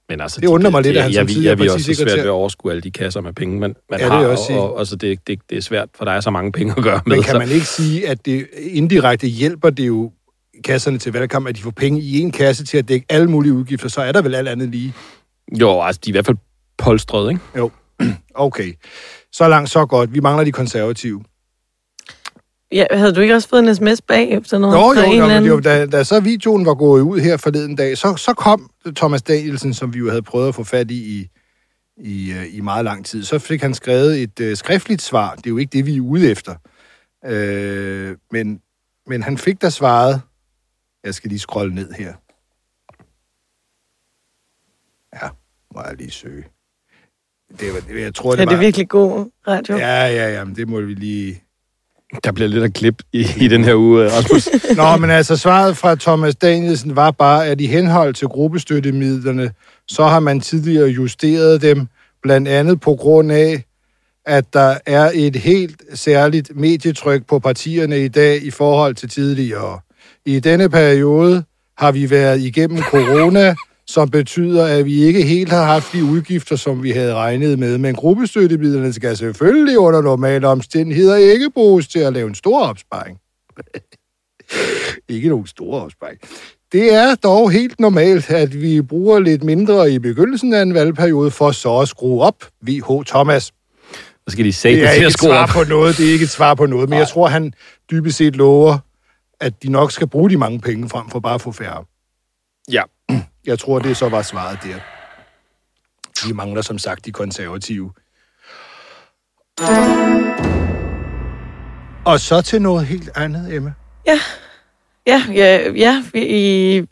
[0.10, 1.94] Men altså, Det undrer mig lidt, at han jeg, som jeg, tidligere jeg, jeg, også
[1.94, 4.54] svært ved at overskue alle de kasser med penge, man, man Ja, det har, også
[4.54, 6.84] og, og altså, det, det, det er svært, for der er så mange penge at
[6.84, 7.16] gøre med.
[7.16, 10.12] Men kan så- man ikke sige, at det indirekte hjælper det jo
[10.64, 13.54] kasserne til valgkamp, at de får penge i en kasse til at dække alle mulige
[13.54, 14.94] udgifter, så er der vel alt andet lige.
[15.60, 16.38] Jo, altså, de er i hvert fald
[16.78, 17.42] polstret, ikke?
[17.58, 17.72] Jo,
[18.36, 18.74] okay.
[19.32, 20.14] Så langt, så godt.
[20.14, 21.24] Vi mangler de konservative.
[22.74, 24.76] Ja, havde du ikke også fået en sms bagefter noget?
[24.76, 25.52] Jo, jo, en jo anden?
[25.52, 29.22] var, da, da så videoen var gået ud her forleden dag, så, så kom Thomas
[29.22, 31.30] Danielsen, som vi jo havde prøvet at få fat i i,
[31.98, 33.24] i, øh, i meget lang tid.
[33.24, 35.36] Så fik han skrevet et øh, skriftligt svar.
[35.36, 36.56] Det er jo ikke det, vi er ude efter.
[37.26, 38.62] Øh, men,
[39.08, 40.22] men han fik da svaret.
[41.04, 42.14] Jeg skal lige scrolle ned her.
[45.14, 45.30] Ja,
[45.76, 46.46] må jeg lige søge.
[47.60, 48.64] Det var, jeg tror, det Er det var...
[48.64, 49.76] virkelig god radio?
[49.76, 51.43] Ja, ja, ja, men det må vi lige...
[52.24, 54.50] Der bliver lidt af klip i, i den her uge, Rasmus.
[54.78, 59.52] Nå, men altså svaret fra Thomas Danielsen var bare, at i henhold til gruppestøttemidlerne,
[59.88, 61.88] så har man tidligere justeret dem,
[62.24, 63.64] blandt andet på grund af,
[64.26, 69.80] at der er et helt særligt medietryk på partierne i dag i forhold til tidligere.
[70.26, 71.44] I denne periode
[71.78, 73.56] har vi været igennem corona,
[73.94, 77.78] som betyder, at vi ikke helt har haft de udgifter, som vi havde regnet med.
[77.78, 83.18] Men gruppestøttemidlerne skal selvfølgelig under normale omstændigheder ikke bruges til at lave en stor opsparing.
[85.10, 86.20] ikke nogen store opsparing.
[86.72, 91.32] Det er dog helt normalt, at vi bruger lidt mindre i begyndelsen af en valgperiode
[91.32, 92.36] for så at skrue op.
[92.62, 93.44] VH Thomas.
[93.44, 95.50] Så skal de sætte Det er til ikke et svar op.
[95.50, 97.54] på noget, det er ikke et svar på noget, men jeg tror, han
[97.92, 98.78] dybest set lover,
[99.42, 101.84] at de nok skal bruge de mange penge frem for bare at få færre.
[102.72, 102.82] Ja.
[103.46, 104.76] Jeg tror, det så var svaret der.
[106.28, 107.92] Vi mangler som sagt de konservative.
[112.06, 113.74] Og så til noget helt andet, Emma.
[114.08, 114.20] Ja,
[115.08, 116.04] ja, ja, ja.
[116.14, 116.84] I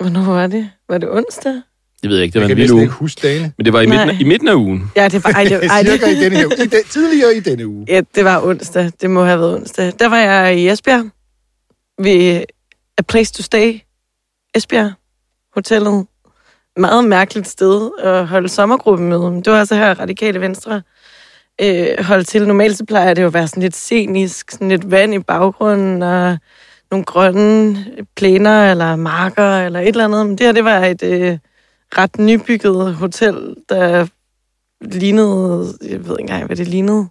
[0.00, 0.70] Hvornår var det?
[0.88, 1.52] Var det onsdag?
[2.02, 2.82] Det ved jeg ikke, det var Jeg en kan uge.
[2.82, 3.52] ikke huske dagene.
[3.58, 4.16] Men det var i midten, Nej.
[4.20, 4.90] i midten af ugen.
[4.96, 5.30] Ja, det var...
[5.30, 6.56] Ej, det, ej, Cirka i denne uge.
[6.64, 7.84] I den, tidligere i denne uge.
[7.88, 8.92] Ja, det var onsdag.
[9.00, 9.92] Det må have været onsdag.
[9.98, 11.10] Der var jeg i Esbjerg
[12.04, 12.44] ved
[12.98, 13.80] A Place to Stay.
[14.54, 14.92] Esbjerg
[15.54, 16.06] Hotellet.
[16.76, 19.42] Meget mærkeligt sted at holde sommergruppemøde.
[19.44, 20.82] Det var altså her Radikale Venstre
[21.62, 22.46] øh, holdt til.
[22.46, 26.02] Normalt så plejer det jo at være sådan lidt scenisk, sådan lidt vand i baggrunden,
[26.02, 26.38] og
[26.90, 27.86] nogle grønne
[28.16, 30.26] plæner eller marker eller et eller andet.
[30.26, 31.38] Men det her, det var et øh,
[31.98, 34.06] ret nybygget hotel, der
[34.80, 37.08] lignede, jeg ved ikke engang, hvad det lignede.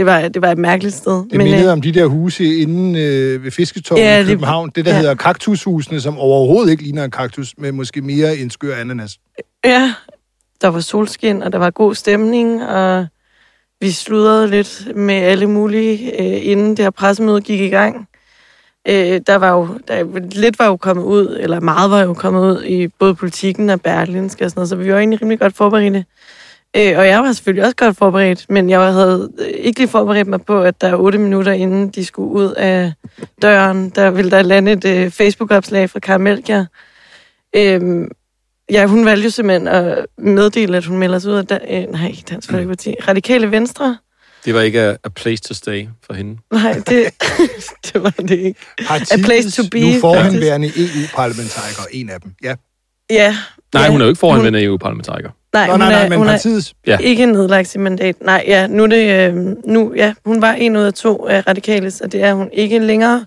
[0.00, 1.12] Det var, det var et mærkeligt sted.
[1.30, 4.70] Det mindede om de der huse inde øh, ved Fisketorvet Ja, i det- København.
[4.74, 4.96] Det, der ja.
[4.96, 5.00] ja.
[5.00, 9.18] hedder kaktushusene, som overhovedet ikke ligner en kaktus, men måske mere en skør ananas.
[9.64, 9.94] Ja,
[10.62, 13.06] der var solskin, og der var god stemning, og
[13.80, 18.08] vi sludrede lidt med alle mulige, øh, inden det her pressemøde gik i gang.
[18.88, 22.40] Øh, der var jo, der, lidt var jo kommet ud, eller meget var jo kommet
[22.40, 25.56] ud i både politikken og Berlinske og sådan noget, så vi var egentlig rimelig godt
[25.56, 26.04] forberedte.
[26.76, 30.28] Øh, og jeg var selvfølgelig også godt forberedt, men jeg havde øh, ikke lige forberedt
[30.28, 32.92] mig på, at der otte minutter inden de skulle ud af
[33.42, 36.66] døren, der ville der lande et øh, Facebook-opslag fra Melchior.
[37.56, 38.08] Øh,
[38.70, 41.92] ja, hun valgte jo simpelthen at meddele, at hun melder sig ud af da, øh,
[41.92, 42.94] nej, Dansk Folkeparti.
[43.08, 43.98] Radikale Venstre?
[44.44, 46.38] Det var ikke a, a place to stay for hende.
[46.52, 47.04] Nej, det,
[47.92, 48.60] det var det ikke.
[48.90, 49.80] A place to be.
[49.80, 52.32] nu forhenværende EU-parlamentariker, en af dem.
[52.42, 52.54] Ja.
[53.10, 53.36] Ja.
[53.74, 55.30] Nej, ja, hun er jo ikke foranvendt EU-parlamentariker.
[55.52, 56.98] Nej, Nå, hun nej, nej, er, men hun partiets- er Ja.
[56.98, 58.16] ikke nedlagt sit mandat.
[58.22, 59.34] Nej, ja, nu er det, øh,
[59.64, 62.78] nu, ja, hun var en ud af to af radikale, så det er hun ikke
[62.78, 63.26] længere.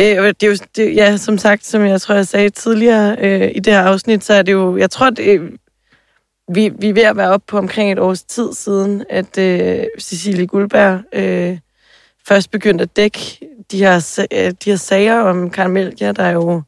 [0.00, 3.16] Øh, og det er jo, det, ja, som sagt, som jeg tror, jeg sagde tidligere
[3.20, 5.40] øh, i det her afsnit, så er det jo, jeg tror, det,
[6.54, 9.84] vi, vi er ved at være oppe på omkring et års tid siden, at øh,
[10.00, 11.58] Cecilie Guldberg øh,
[12.28, 13.38] først begyndte at dække
[13.70, 16.62] de her, øh, de her sager om Karen Melchior, der er jo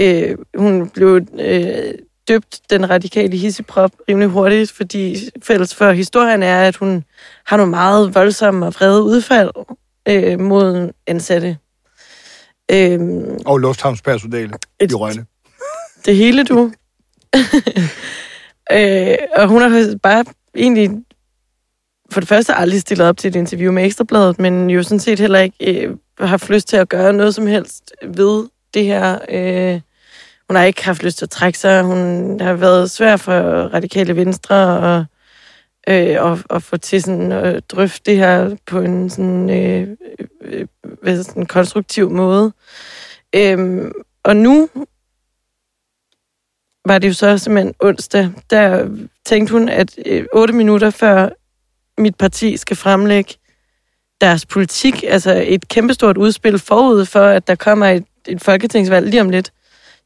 [0.00, 1.94] øh, hun blev øh,
[2.30, 7.04] døbt den radikale hisseprop rimelig hurtigt, fordi fælles for historien er, at hun
[7.46, 9.50] har nogle meget voldsomme og vrede udfald
[10.08, 11.58] øh, mod ansatte.
[12.72, 13.00] Øh,
[13.46, 15.26] Og lufthavnspersonale i Rønne.
[16.06, 16.72] det hele, du.
[18.72, 20.90] øh, og hun har bare egentlig
[22.10, 25.20] for det første aldrig stillet op til et interview med Ekstrabladet, men jo sådan set
[25.20, 29.18] heller ikke øh, haft lyst til at gøre noget som helst ved det her.
[29.28, 29.80] Øh,
[30.50, 31.82] hun har ikke haft lyst til at trække sig.
[31.82, 33.32] Hun har været svær for
[33.74, 35.04] radikale venstre og,
[35.88, 39.88] øh, og, og få til sådan at drøfte det her på en sådan, øh,
[40.42, 40.66] øh,
[41.02, 42.52] hvad sådan konstruktiv måde.
[43.34, 43.90] Øh,
[44.22, 44.68] og nu
[46.86, 48.88] var det jo så simpelthen onsdag, der
[49.24, 51.28] tænkte hun, at øh, otte minutter før
[51.98, 53.34] mit parti skal fremlægge
[54.20, 59.20] deres politik, altså et kæmpestort udspil forud for, at der kommer et, et folketingsvalg lige
[59.20, 59.52] om lidt.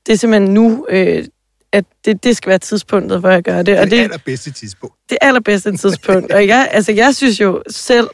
[0.07, 1.25] Det er simpelthen nu, øh,
[1.73, 3.67] at det, det skal være tidspunktet, hvor jeg gør det.
[3.67, 4.95] Det er Og det allerbedste tidspunkt.
[5.11, 6.33] det allerbedste tidspunkt.
[6.33, 8.09] Og jeg, altså, jeg synes jo selv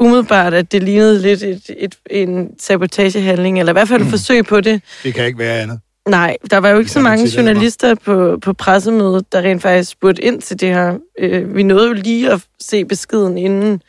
[0.00, 4.44] umiddelbart, at det lignede lidt et, et, en sabotagehandling, eller i hvert fald et forsøg
[4.44, 4.82] på det.
[5.02, 5.80] Det kan ikke være andet.
[6.08, 10.22] Nej, der var jo ikke så mange journalister på, på pressemødet, der rent faktisk spurgte
[10.22, 10.98] ind til det her.
[11.18, 13.82] Øh, vi nåede jo lige at se beskeden, inden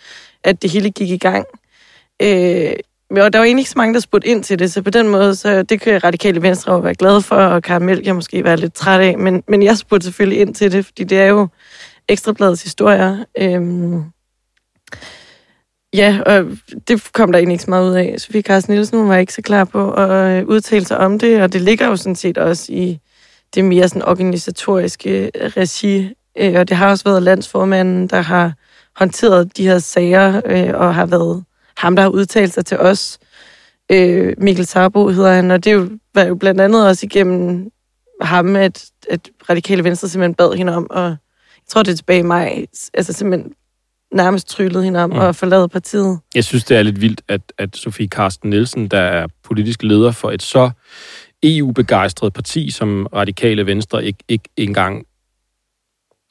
[0.43, 1.45] at det hele gik i gang.
[2.21, 2.73] Øh,
[3.13, 5.07] men der var egentlig ikke så mange, der spurgte ind til det, så på den
[5.07, 8.57] måde, så det kan Radikale Venstre jo være glad for, og Karen jeg måske være
[8.57, 11.47] lidt træt af, men, men jeg spurgte selvfølgelig ind til det, fordi det er jo
[12.07, 13.23] Ekstrabladets historier.
[13.37, 14.03] Øhm,
[15.93, 16.45] ja, og
[16.87, 18.15] det kom der egentlig ikke så meget ud af.
[18.17, 21.53] Sofie Carsten Nielsen var ikke så klar på at øh, udtale sig om det, og
[21.53, 22.99] det ligger jo sådan set også i
[23.55, 28.53] det mere sådan organisatoriske regi, øh, og det har også været landsformanden, der har
[28.95, 31.43] håndteret de her sager, øh, og har været
[31.77, 33.19] ham, der har udtalt sig til os.
[33.91, 37.71] Øh, Mikkel Sarbo hedder han, og det jo, var jo blandt andet også igennem
[38.21, 42.19] ham, at, at Radikale Venstre simpelthen bad hende om, og jeg tror, det er tilbage
[42.19, 43.53] i maj, altså simpelthen
[44.13, 45.19] nærmest tryllede hende om mm.
[45.19, 46.19] at forlade partiet.
[46.35, 50.11] Jeg synes, det er lidt vildt, at, at Sofie Karsten Nielsen, der er politisk leder
[50.11, 50.71] for et så
[51.43, 55.05] EU-begejstret parti, som Radikale Venstre ikke, ikke engang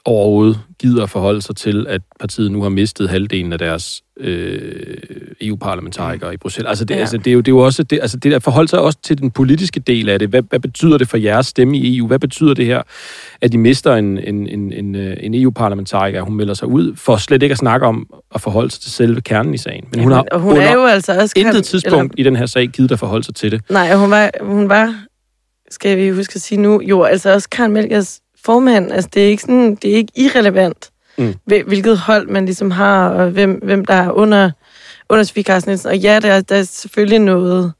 [0.05, 4.97] overhovedet gider forholde sig til, at partiet nu har mistet halvdelen af deres øh,
[5.41, 6.69] EU-parlamentarikere i Bruxelles.
[6.69, 7.01] Altså, det, Ja.
[7.01, 8.99] altså, det, er jo, det er jo også det, altså, det der forholder sig også
[9.03, 10.29] til den politiske del af det.
[10.29, 12.07] Hvad, hvad betyder det for jeres stemme i EU?
[12.07, 12.83] Hvad betyder det her,
[13.41, 17.17] at de mister en, en, en, en, øh, en EU-parlamentariker, hun melder sig ud, for
[17.17, 19.85] slet ikke at snakke om at forholde sig til selve kernen i sagen.
[19.95, 21.35] Men hun har og hun er jo altså også...
[21.37, 23.61] intet tidspunkt i den her sag givet at forholde sig til det.
[23.71, 24.95] Nej, hun var, hun var,
[25.71, 28.93] skal vi huske at sige nu, jo, altså også Karen Melkers formand.
[28.93, 30.89] Altså, det er ikke, sådan, det er ikke irrelevant,
[31.19, 31.35] Mm.
[31.45, 34.51] hvil- hvilket hold man ligesom har, og hvem, hvem der er under,
[35.11, 35.89] under Sofie Carsten Nielsen.
[35.91, 37.73] Og ja, der, er- der er selvfølgelig noget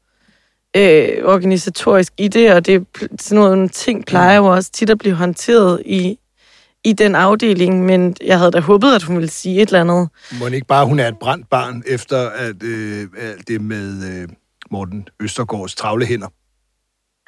[0.77, 2.85] øh, organisatorisk i det, og det,
[3.19, 6.17] sådan nogle ting plejer jo også tit at blive håndteret i,
[6.83, 10.09] i den afdeling, men jeg havde da håbet, at hun ville sige et eller andet.
[10.39, 14.27] Må ikke bare, hun er et brændt barn, efter at øh, alt det med øh,
[14.71, 16.27] Morten Østergaards travle hænder?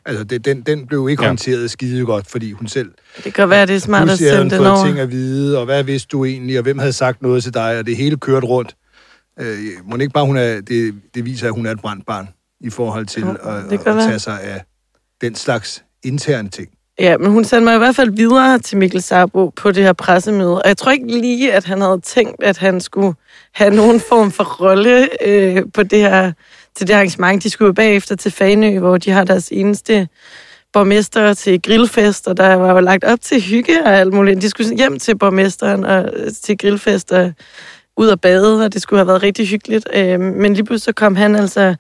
[0.06, 1.28] Altså, det, den, den blev ikke ja.
[1.30, 2.92] håndteret skide godt, fordi hun selv...
[3.24, 4.86] Det kan være, det er smart at sende den over.
[4.86, 7.80] ting at vide, og hvad vidste du egentlig, og hvem havde sagt noget til dig,
[7.80, 8.76] og det hele kørt rundt.
[9.40, 12.30] Øh, må ikke bare, hun er, det, det viser, at hun er et brændt barn
[12.60, 14.64] i forhold til ja, at, at, at tage sig af
[15.22, 16.70] den slags interne ting.
[17.00, 19.94] Ja, men hun sendte mig i hvert fald videre til Mikkel Sarbo på det her
[19.94, 23.14] pressemøde, og jeg tror ikke lige, at han havde tænkt, at han skulle
[23.54, 26.32] have nogen form for rolle øh, på det her,
[26.78, 27.44] til det arrangement.
[27.44, 30.08] De skulle jo bagefter til Fanø, hvor de har deres eneste
[30.74, 34.42] borgmester til grillfest, og der var jo lagt op til hygge og alt muligt.
[34.42, 36.12] De skulle hjem til borgmesteren og
[36.44, 37.34] til grillfest og
[37.98, 39.88] ud og bade, og det skulle have været rigtig hyggeligt.
[39.94, 41.76] Øh, men lige pludselig så kom han altså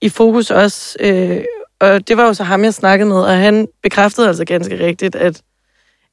[0.00, 1.40] i fokus også, øh,
[1.80, 5.16] og det var jo så ham, jeg snakkede med, og han bekræftede altså ganske rigtigt,
[5.16, 5.42] at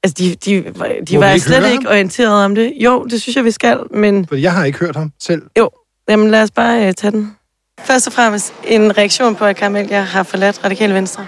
[0.03, 0.63] altså, de, de,
[1.07, 1.91] de var slet ikke ham?
[1.91, 2.73] orienteret om det.
[2.75, 4.27] Jo, det synes jeg, vi skal, men...
[4.27, 5.41] For jeg har ikke hørt ham selv.
[5.57, 5.69] Jo,
[6.09, 7.36] jamen lad os bare uh, tage den.
[7.79, 11.25] Først og fremmest en reaktion på, at Carmel jeg har forladt Radikale Venstre.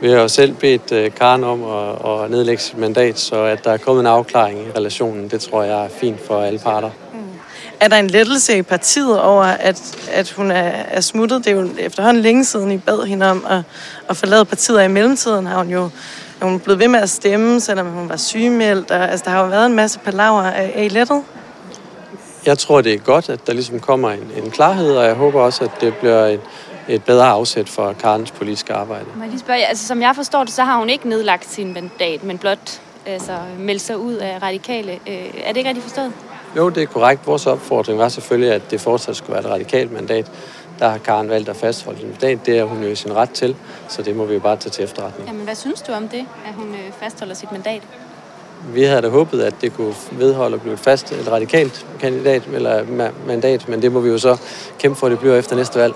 [0.00, 3.64] Vi har jo selv bedt uh, Karen om at, at nedlægge sit mandat, så at
[3.64, 6.90] der er kommet en afklaring i relationen, det tror jeg er fint for alle parter.
[7.80, 11.44] Er der en lettelse i partiet over, at, at hun er, er smuttet?
[11.44, 13.62] Det er jo efterhånden længe siden, I bad hende om at,
[14.08, 15.90] at forlade partiet, og i mellemtiden har hun jo
[16.40, 18.90] er hun blevet ved med at stemme, selvom hun var sygemeldt.
[18.90, 20.42] Og, altså, der har jo været en masse palaver.
[20.42, 21.22] Er, er I lettet?
[22.46, 25.40] Jeg tror, det er godt, at der ligesom kommer en, en klarhed, og jeg håber
[25.40, 26.40] også, at det bliver et,
[26.88, 29.04] et bedre afsæt for Karens politiske arbejde.
[29.16, 31.72] Må jeg lige spørge, altså, som jeg forstår det, så har hun ikke nedlagt sin
[31.72, 34.92] mandat, men blot altså, meldt sig ud af radikale.
[34.92, 35.14] Øh,
[35.44, 36.12] er det ikke rigtigt forstået?
[36.56, 37.26] Jo, det er korrekt.
[37.26, 40.30] Vores opfordring var selvfølgelig, at det fortsat skulle være et radikalt mandat.
[40.78, 42.46] Der har Karen valgt at fastholde sin mandat.
[42.46, 43.56] Det er hun jo i sin ret til,
[43.88, 45.28] så det må vi jo bare tage til efterretning.
[45.28, 47.82] Jamen, hvad synes du om det, at hun øh, fastholder sit mandat?
[48.72, 52.42] Vi havde da håbet, at det kunne vedholde og blive et fast, et radikalt kandidat
[52.54, 52.84] eller
[53.26, 54.36] mandat, men det må vi jo så
[54.78, 55.94] kæmpe for, at det bliver efter næste valg.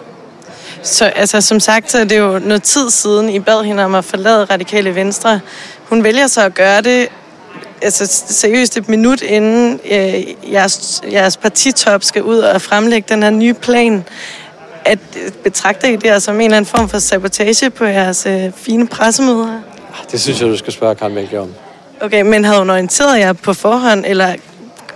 [0.83, 3.95] Så altså, som sagt, så er det jo noget tid siden, I bad hende om
[3.95, 5.41] at forlade Radikale Venstre.
[5.89, 7.09] Hun vælger så at gøre det
[7.83, 13.31] altså seriøst et minut inden øh, jeres, jeres partitop skal ud og fremlægge den her
[13.31, 14.05] nye plan,
[14.85, 14.99] at
[15.45, 19.61] betragter I det som en eller anden form for sabotage på jeres øh, fine pressemøder?
[20.13, 21.55] Det synes jeg, du skal spørge Karl Mælke om.
[22.01, 24.35] Okay, men havde hun orienteret jer på forhånd, eller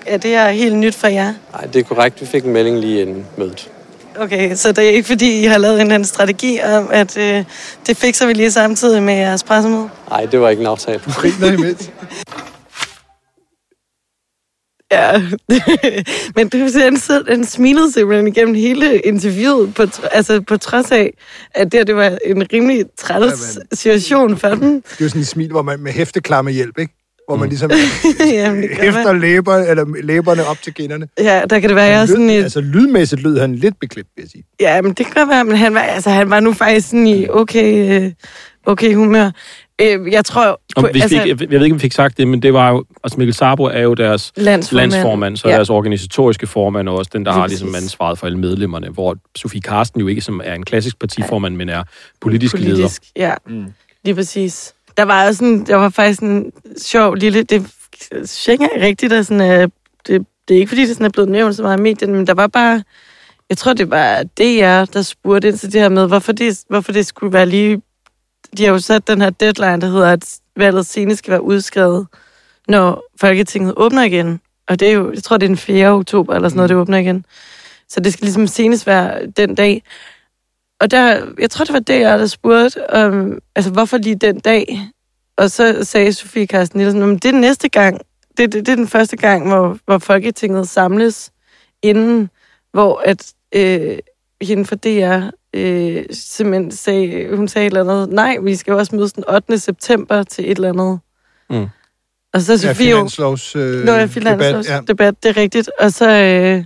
[0.06, 1.32] er det her helt nyt for jer?
[1.52, 2.20] Nej, det er korrekt.
[2.20, 3.70] Vi fik en melding lige inden mødet.
[4.18, 7.44] Okay, så det er ikke fordi, I har lavet en anden strategi om, at øh,
[7.86, 9.88] det fikser vi lige samtidig med jeres pressemøde?
[10.10, 11.00] Nej, det var ikke en aftale.
[11.54, 11.90] Imens.
[14.92, 15.22] Ja,
[16.36, 19.82] men du den, den smilede simpelthen igennem hele interviewet, på,
[20.12, 21.14] altså på trods af,
[21.54, 24.74] at det, det var en rimelig træls ja, situation for den.
[24.74, 26.94] Det er jo sådan en smil, hvor man med hæfteklamme hjælp, ikke?
[27.28, 27.48] Hvor man mm.
[27.48, 27.70] ligesom
[28.32, 31.08] Jamen, hæfter læber, eller læberne op til kinderne.
[31.18, 32.42] Ja, der kan det være, jeg sådan et...
[32.42, 34.44] Altså lydmæssigt lød han lidt beklemt, vil jeg sige.
[34.60, 37.28] Ja, men det kan være, men han var, altså, han var nu faktisk sådan i
[37.28, 38.12] okay, øh,
[38.66, 39.30] okay humør.
[39.82, 40.60] Øh, jeg tror...
[40.76, 42.52] Om, vi altså, fik, jeg, jeg ved ikke, om vi fik sagt det, men det
[42.52, 42.84] var jo...
[43.04, 45.54] Altså Mikkel Sabo er jo deres landsformand, landsformand så ja.
[45.54, 49.16] deres organisatoriske formand, og også den, der Lige har ligesom ansvaret for alle medlemmerne, hvor
[49.36, 51.82] Sofie Karsten jo ikke som er en klassisk partiformand, men er
[52.20, 53.28] politisk, politisk leder.
[53.28, 53.34] ja.
[53.46, 53.66] Mm.
[54.04, 54.74] Lige præcis.
[54.96, 57.42] Der var også sådan, der var faktisk en sjov lille...
[57.42, 57.66] Det
[58.12, 59.68] synes jeg ikke rigtigt, at sådan, uh,
[60.06, 62.26] det, det er ikke, fordi det sådan er blevet nævnt så meget i medierne, men
[62.26, 62.82] der var bare...
[63.48, 66.92] Jeg tror, det var DR, der spurgte ind til det her med, hvorfor det, hvorfor
[66.92, 67.80] det skulle være lige
[68.56, 72.06] de har jo sat den her deadline, der hedder, at valget senest skal være udskrevet,
[72.68, 74.40] når Folketinget åbner igen.
[74.68, 75.88] Og det er jo, jeg tror, det er den 4.
[75.88, 77.24] oktober, eller sådan noget, det åbner igen.
[77.88, 79.82] Så det skal ligesom senest være den dag.
[80.80, 84.40] Og der, jeg tror, det var det, jeg der spurgte, um, altså hvorfor lige den
[84.40, 84.80] dag?
[85.36, 88.00] Og så sagde Sofie Carsten Nielsen, det er næste gang.
[88.36, 91.32] Det, det, det er den første gang, hvor, hvor Folketinget samles
[91.82, 92.30] inden,
[92.72, 93.98] hvor at øh,
[94.42, 98.78] hende for DR øh, simpelthen sagde, hun sagde et eller andet, nej, vi skal jo
[98.78, 99.58] også mødes den 8.
[99.58, 101.00] september til et eller andet.
[101.50, 101.66] Mm.
[102.34, 104.80] Og så Sofie ja, finanslovs, øh, Nå, ja, finanslovs debat, ja.
[104.88, 105.70] debat, det er rigtigt.
[105.80, 106.64] Og så øh,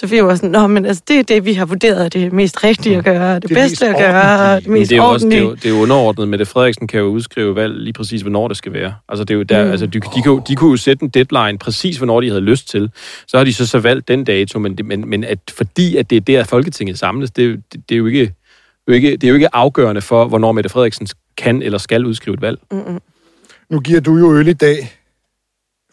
[0.00, 2.96] Sofie var sådan, Nå, men altså, det er det, vi har vurderet, det mest rigtige
[2.96, 5.42] at gøre, det, det bedste at gøre, det mest det er jo også, det, er
[5.42, 6.28] jo, det er jo underordnet.
[6.28, 8.94] Mette Frederiksen kan jo udskrive valg lige præcis, hvornår det skal være.
[9.08, 9.70] Altså, det er jo der, mm.
[9.70, 12.68] altså de, de, kunne, de kunne jo sætte en deadline præcis, hvornår de havde lyst
[12.68, 12.90] til.
[13.26, 16.16] Så har de så så valgt den dato, men, men, men at, fordi at det
[16.16, 18.34] er der, Folketinget samles, det, det, det er jo ikke...
[18.86, 21.78] Det er, jo ikke, det er jo ikke afgørende for, hvornår Mette Frederiksen kan eller
[21.78, 22.58] skal udskrive et valg.
[22.70, 23.00] Mm-hmm.
[23.70, 24.92] Nu giver du jo øl i dag,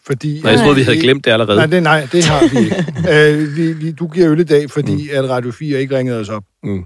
[0.06, 0.40] fordi...
[0.42, 1.56] Nej, jeg troede, vi havde glemt det allerede.
[1.56, 3.34] Nej, det, nej, det har vi ikke.
[3.34, 5.08] uh, vi, vi, du giver øl i dag, fordi mm.
[5.12, 6.44] at Radio 4 ikke ringede os op.
[6.62, 6.84] Mm.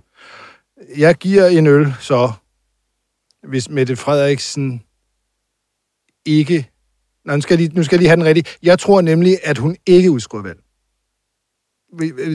[0.96, 2.32] Jeg giver en øl, så
[3.48, 4.82] hvis Mette Frederiksen
[6.26, 6.70] ikke...
[7.24, 8.44] Nå, nu skal, jeg lige, nu skal jeg lige have den rigtige.
[8.62, 10.58] Jeg tror nemlig, at hun ikke udskriver valg.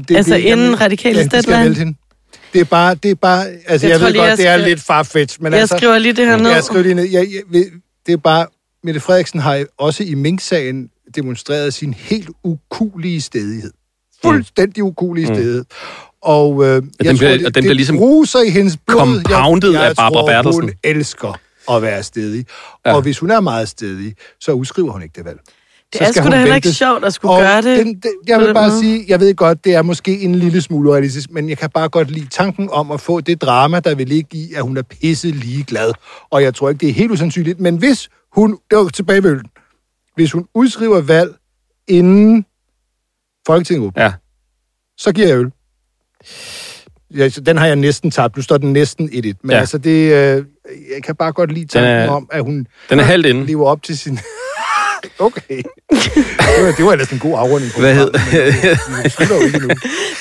[0.07, 1.95] Det, altså det, inden radikale ja, hende.
[2.53, 4.81] Det er bare, det er bare, altså jeg, jeg ved godt, jeg det er lidt
[4.81, 5.75] farfetch, men jeg altså...
[5.75, 6.49] Jeg skriver lige det her ned.
[6.49, 7.09] Jeg skriver lige ned.
[7.09, 7.63] Jeg, jeg,
[8.05, 8.47] det er bare,
[8.83, 13.71] Mette Frederiksen har også i Mink-sagen demonstreret sin helt ukulige stedighed.
[14.23, 15.33] Fuldstændig ukulige mm.
[15.33, 15.65] stedighed.
[16.21, 18.99] Og øh, jeg den tror, bliver, det, og den bliver ligesom bruser i hendes blod.
[18.99, 20.61] compounded jeg, jeg af Barbara tror, Bertelsen.
[20.61, 21.39] hun elsker
[21.71, 22.45] at være stedig.
[22.85, 22.95] Ja.
[22.95, 25.39] Og hvis hun er meget stedig, så udskriver hun ikke det valg.
[25.93, 27.77] Det er sgu da heller ikke sjovt at skulle og gøre det.
[27.85, 30.91] Den, den, jeg vil bare sige, jeg ved godt, det er måske en lille smule
[30.93, 34.07] realistisk, men jeg kan bare godt lide tanken om at få det drama, der vil
[34.07, 35.91] ligge i, at hun er pisse lige glad.
[36.29, 39.39] Og jeg tror ikke, det er helt usandsynligt, men hvis hun, det var tilbage
[40.15, 41.31] hvis hun udskriver valg
[41.87, 42.45] inden
[43.47, 44.13] Folketinget åbner, ja.
[44.97, 45.51] så giver jeg øl.
[47.17, 48.35] Ja, så den har jeg næsten tabt.
[48.35, 49.11] Nu står den næsten 1-1.
[49.41, 49.57] Men Ja.
[49.59, 50.45] altså, det, øh,
[50.95, 53.45] jeg kan bare godt lide tanken Den er- om, at hun den er halvt inde.
[53.45, 54.19] lever op til sin...
[55.19, 55.57] okay.
[55.57, 58.11] det var, det var ellers en god afrunding på Hvad hed-
[58.89, 59.69] men endnu.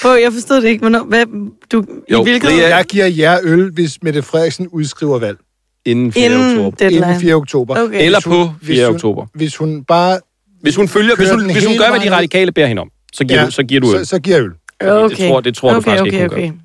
[0.02, 0.80] På, jeg forstod det ikke.
[0.80, 1.26] Hvornår, hvad,
[1.72, 2.58] du, Jo, i hvilket...
[2.58, 5.38] jeg giver jer øl, hvis Mette Frederiksen udskriver valg.
[5.86, 6.24] Inden 4.
[6.24, 6.76] Inden oktober.
[6.76, 7.06] deadline.
[7.06, 7.34] Inden 4.
[7.34, 7.82] oktober.
[7.84, 8.04] Okay.
[8.04, 8.86] Eller Hvis hun- på hvis 4.
[8.86, 9.26] hun- oktober.
[9.34, 10.18] Hvis hun bare...
[10.60, 12.90] Hvis hun følger, hvis hun, den hvis hun gør, hvad de radikale beder hende om,
[13.12, 13.98] så giver, Ja, du, så giver du øl.
[13.98, 14.52] Så, så giver jeg øl.
[14.88, 15.16] Okay.
[15.16, 16.48] Det tror, det tror du okay, faktisk okay, ikke, hun okay.
[16.50, 16.56] gør.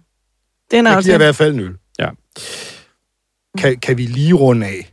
[0.71, 1.71] Det er Jeg giver i hvert fald en øl.
[1.99, 2.07] Ja.
[3.57, 4.91] Kan, kan vi lige runde af,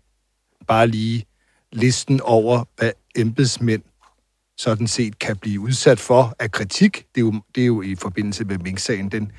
[0.68, 1.24] bare lige
[1.72, 3.82] listen over, hvad embedsmænd
[4.58, 6.96] sådan set kan blive udsat for af kritik.
[7.14, 9.08] Det er jo, det er jo i forbindelse med Mink-sagen.
[9.08, 9.32] Den,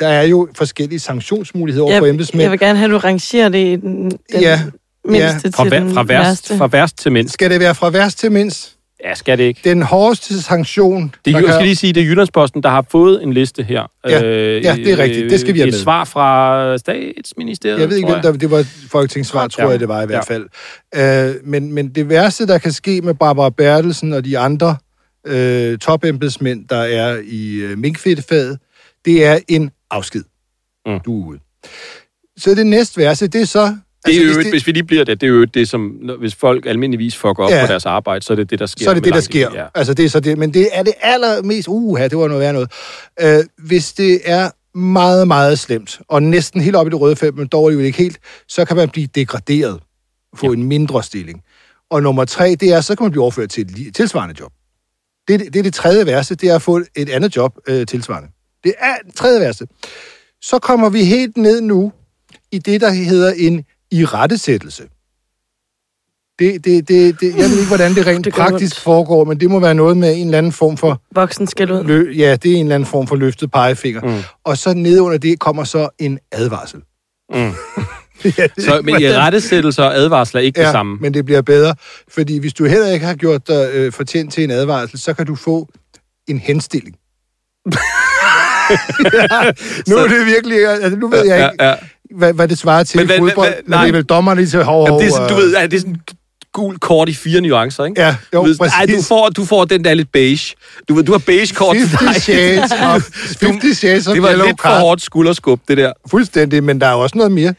[0.00, 2.42] der er jo forskellige sanktionsmuligheder over for embedsmænd.
[2.42, 4.62] jeg vil gerne have, at du rangerer det i den, den Ja,
[5.04, 5.38] mindste ja.
[5.38, 6.56] til Fra, fra, værst, værste.
[6.58, 7.34] fra værst til mindst.
[7.34, 8.76] Skal det være fra værst til mindst?
[9.04, 9.60] Ja, skal det ikke.
[9.64, 11.14] Den hårdeste sanktion...
[11.24, 13.86] Det, jeg kan- skal lige sige, det er Jyllandsposten, der har fået en liste her.
[14.08, 15.30] Ja, ja, det er rigtigt.
[15.30, 15.80] Det skal vi have Et med.
[15.80, 19.68] svar fra statsministeriet, Jeg ved ikke, hvem der, det var folketingssvar, tror Ja.
[19.70, 20.34] jeg, det var i hvert Ja.
[20.98, 21.28] fald.
[21.34, 24.76] Øh, men, men det værste, der kan ske med Barbara Bertelsen og de andre
[25.26, 28.58] øh, topembedsmænd, der er i øh, minkfedtefaget,
[29.04, 30.22] det er en afsked.
[30.86, 31.00] Mm.
[31.04, 31.38] Du er ude.
[32.36, 33.76] Så det næste værste, det er så...
[34.06, 35.68] Det er altså, jo hvis hvis, hvis vi lige bliver det, det er jo det,
[35.68, 35.88] som,
[36.18, 37.66] hvis folk almindeligvis fucker op Ja.
[37.66, 38.84] på deres arbejde, så er det det, der sker.
[38.84, 39.50] så er det det, der sker.
[39.54, 39.66] Ja.
[39.74, 40.38] Altså, det er så det.
[40.38, 41.68] Men det er det allermest...
[41.68, 42.72] Uha, det var noget værd noget.
[43.20, 47.36] Øh, hvis det er meget, meget slemt, og næsten helt op i det røde felt,
[47.36, 49.80] men dog alligevel ikke helt, så kan man blive degraderet.
[50.36, 50.52] Få ja.
[50.52, 51.42] en mindre stilling.
[51.90, 54.52] Og nummer tre, det er, så kan man blive overført til et tilsvarende job.
[55.28, 57.58] Det, er det, det er det tredje værste, det er at få et andet job
[57.68, 58.28] øh, tilsvarende.
[58.64, 59.66] Det er det tredje værste.
[60.42, 61.92] Så kommer vi helt ned nu
[62.52, 64.82] i det, der hedder en irettesættelse.
[66.38, 69.50] Det, det, det, det, jeg ved ikke, hvordan det rent Det praktisk foregår, men det
[69.50, 71.02] må være noget med en eller anden form for...
[71.14, 71.84] Voksen skal ud.
[71.84, 74.00] Lø, ja, det er en eller anden form for løftet pegefinger.
[74.00, 74.22] Mm.
[74.44, 76.80] Og så nede under det kommer så en advarsel.
[77.34, 77.36] Mm.
[78.38, 80.98] ja, det Så, men i rettesættelser og advarsler er ikke ja, det samme.
[81.00, 81.74] men det bliver bedre.
[82.08, 85.26] Fordi hvis du heller ikke har gjort dig øh, fortjent til en advarsel, så kan
[85.26, 85.68] du få
[86.28, 86.96] en henstilling.
[89.88, 90.66] nu er det virkelig...
[90.68, 91.74] Altså, nu ved jeg ikke, Ja, ja.
[92.16, 93.90] hvad, hvad det svarer til Men i hvad- fodbold, hvad- men det er nej.
[93.90, 95.96] vel dommerne lige til hov, hov, det er sådan, du ved, ja, det er sådan
[96.52, 98.00] gul kort i fire nuancer, ikke?
[98.02, 100.54] Ja, jo, du ved, ej, du får, du får den der lidt beige.
[100.88, 102.22] Du, ved, du har beige kort til 50 dig.
[102.22, 103.08] shades of,
[103.42, 105.92] 50 shades of det var lidt for hårdt skulderskub, det der.
[106.10, 107.54] Fuldstændig, men der er også noget mere.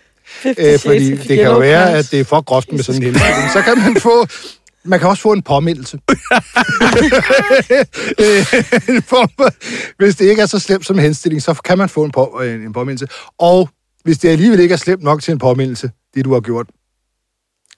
[0.45, 3.15] Øh, fordi det kan jo være, at det er for groft med sådan en.
[3.53, 4.27] Så kan man få...
[4.83, 5.99] Man kan også få en påmindelse.
[8.19, 8.45] Øh,
[9.97, 12.41] hvis det ikke er så slemt som en henstilling, så kan man få en, på,
[12.45, 13.07] en, en påmindelse.
[13.37, 13.69] Og
[14.03, 16.67] hvis det alligevel ikke er slemt nok til en påmindelse, det du har gjort,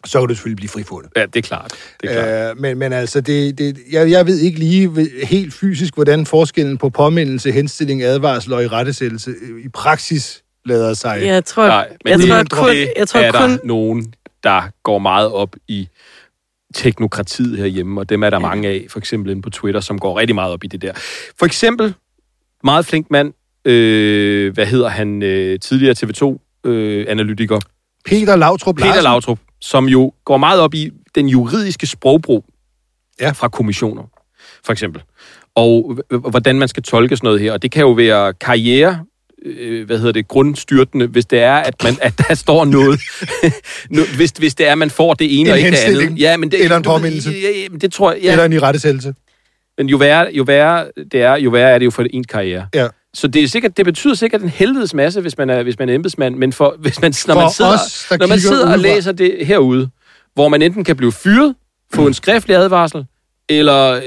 [0.06, 1.12] så kan du selvfølgelig blive frifundet.
[1.16, 1.74] Ja, det er klart.
[2.02, 2.50] Det er klart.
[2.52, 6.78] Øh, men, men altså, det, det, jeg, jeg ved ikke lige helt fysisk, hvordan forskellen
[6.78, 11.22] på påmindelse, henstilling, advarsel og i rettesættelse øh, i praksis lader sig.
[11.26, 14.14] Jeg tror, Nej, men jeg det, tror det kun, jeg tror er kun, der nogen,
[14.44, 15.88] der går meget op i
[16.74, 18.48] teknokratiet herhjemme, og dem er der ja.
[18.48, 20.94] mange af, for eksempel inde på Twitter, som går rigtig meget op i det der.
[21.40, 21.94] For eksempel,
[22.64, 23.34] meget flink mand,
[23.66, 27.60] øh, hvad hedder han, øh, tidligere TV2-analytiker,
[28.06, 29.04] Peter Lautrup Peter Larsen.
[29.04, 32.46] Lautrup, som jo går meget op i den juridiske sprogbrug
[33.20, 33.32] ja.
[33.32, 34.04] fra kommissioner,
[34.66, 35.04] for eksempel.
[35.56, 37.54] Og hvordan man skal tolke sådan noget her.
[37.54, 39.06] Og det kan jo være karriere,
[39.46, 43.00] øh, hvad hedder det, grundstyrtende, hvis det er, at, man, at der står noget.
[43.90, 46.20] no, hvis, hvis det er, at man får det ene En og ikke det andet.
[46.20, 47.32] Ja, men det, Eller en påmindelse.
[47.32, 48.32] Ja, ja, men det tror jeg, ja.
[48.32, 49.14] Eller en i rettesættelse.
[49.78, 52.68] Men jo værre, jo værre det er, jo værre er det jo for ens karriere.
[52.76, 52.88] Ja.
[53.14, 55.90] Så det, er sikkert, det betyder sikkert en helvedes masse, hvis man er, hvis man
[55.90, 58.80] er embedsmand, men for, hvis man, når, For man sidder, os, når man sidder og
[58.80, 59.90] læser det herude,
[60.34, 61.56] hvor man enten kan blive fyret,
[61.94, 63.06] få en skriftlig advarsel,
[63.50, 64.02] eller øh,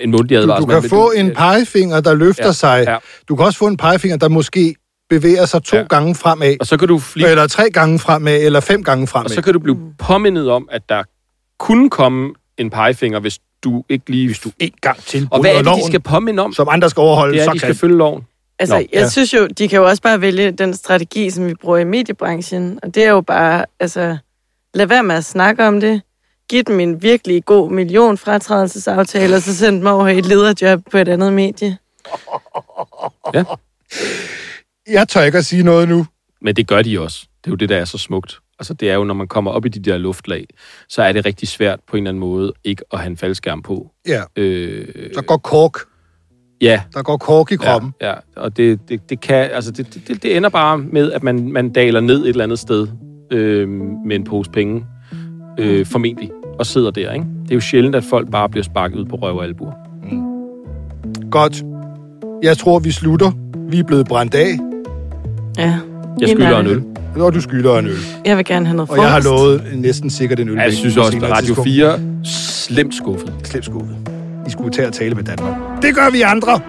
[0.00, 0.62] en mundtlig Du, advarsel.
[0.62, 2.84] du kan Men få en pegefinger, der løfter Ja, sig.
[2.88, 2.96] ja.
[3.28, 4.74] Du kan også få en pegefinger, der måske
[5.10, 5.82] bevæger sig to ja.
[5.82, 6.56] gange fremad.
[6.60, 9.24] Og så kan du fli- Eller tre gange fremad, eller fem gange fremad.
[9.24, 11.02] Og så kan du blive påmindet om, at der
[11.58, 14.26] kunne komme en pegefinger, hvis du ikke lige...
[14.26, 16.52] Hvis du en gang til Og hvad er det, loven, de skal påminde om?
[16.52, 18.22] Som andre skal overholde, Det er, så de kan skal følge loven.
[18.58, 19.08] Altså, Nå, jeg ja.
[19.08, 22.78] synes jo, de kan jo også bare vælge den strategi, som vi bruger i mediebranchen.
[22.82, 24.16] Og det er jo bare, altså,
[24.74, 26.02] lad være med at snakke om det.
[26.50, 30.80] Giv dem en virkelig god million fratrædelsesaftale, og så send dem over i et lederjob
[30.90, 31.78] på et andet medie.
[33.34, 33.44] Ja.
[34.90, 36.06] Jeg tør ikke at sige noget nu.
[36.40, 37.26] Men det gør de også.
[37.44, 38.38] Det er jo det, der er så smukt.
[38.58, 40.46] Altså, det er jo, når man kommer op i de der luftlag,
[40.88, 43.62] så er det rigtig svært på en eller anden måde ikke at have en faldskærm
[43.62, 43.90] på.
[44.08, 44.22] Ja.
[44.36, 45.78] Øh, Der går kork.
[46.60, 47.94] ja, Der går kork i kroppen.
[48.00, 48.14] Ja, ja.
[48.36, 51.72] og det, det, det kan, altså det, det, det ender bare med, at man, man
[51.72, 52.88] daler ned et eller andet sted
[53.32, 53.68] øh,
[54.06, 54.86] med en pose penge,
[55.58, 57.26] øh, formentlig, og sidder der, ikke?
[57.42, 59.72] Det er jo sjældent, at folk bare bliver sparket ud på røv og albuer.
[61.30, 61.62] Godt.
[62.42, 63.30] Jeg tror, vi slutter.
[63.68, 64.58] Vi er blevet brændt af.
[65.58, 65.78] Ja.
[66.20, 66.82] Jeg skylder en øl.
[67.16, 67.96] Og du skylder en øl.
[68.26, 69.28] Jeg vil gerne have noget Og jeg har frokost.
[69.42, 70.56] lovet næsten sikkert en øl.
[70.56, 73.34] Jeg synes også, at Radio 4 slemt skuffet.
[73.44, 73.96] Slemt skuffet.
[74.46, 75.54] I skulle tage og tale med Danmark.
[75.82, 76.60] Det gør vi andre.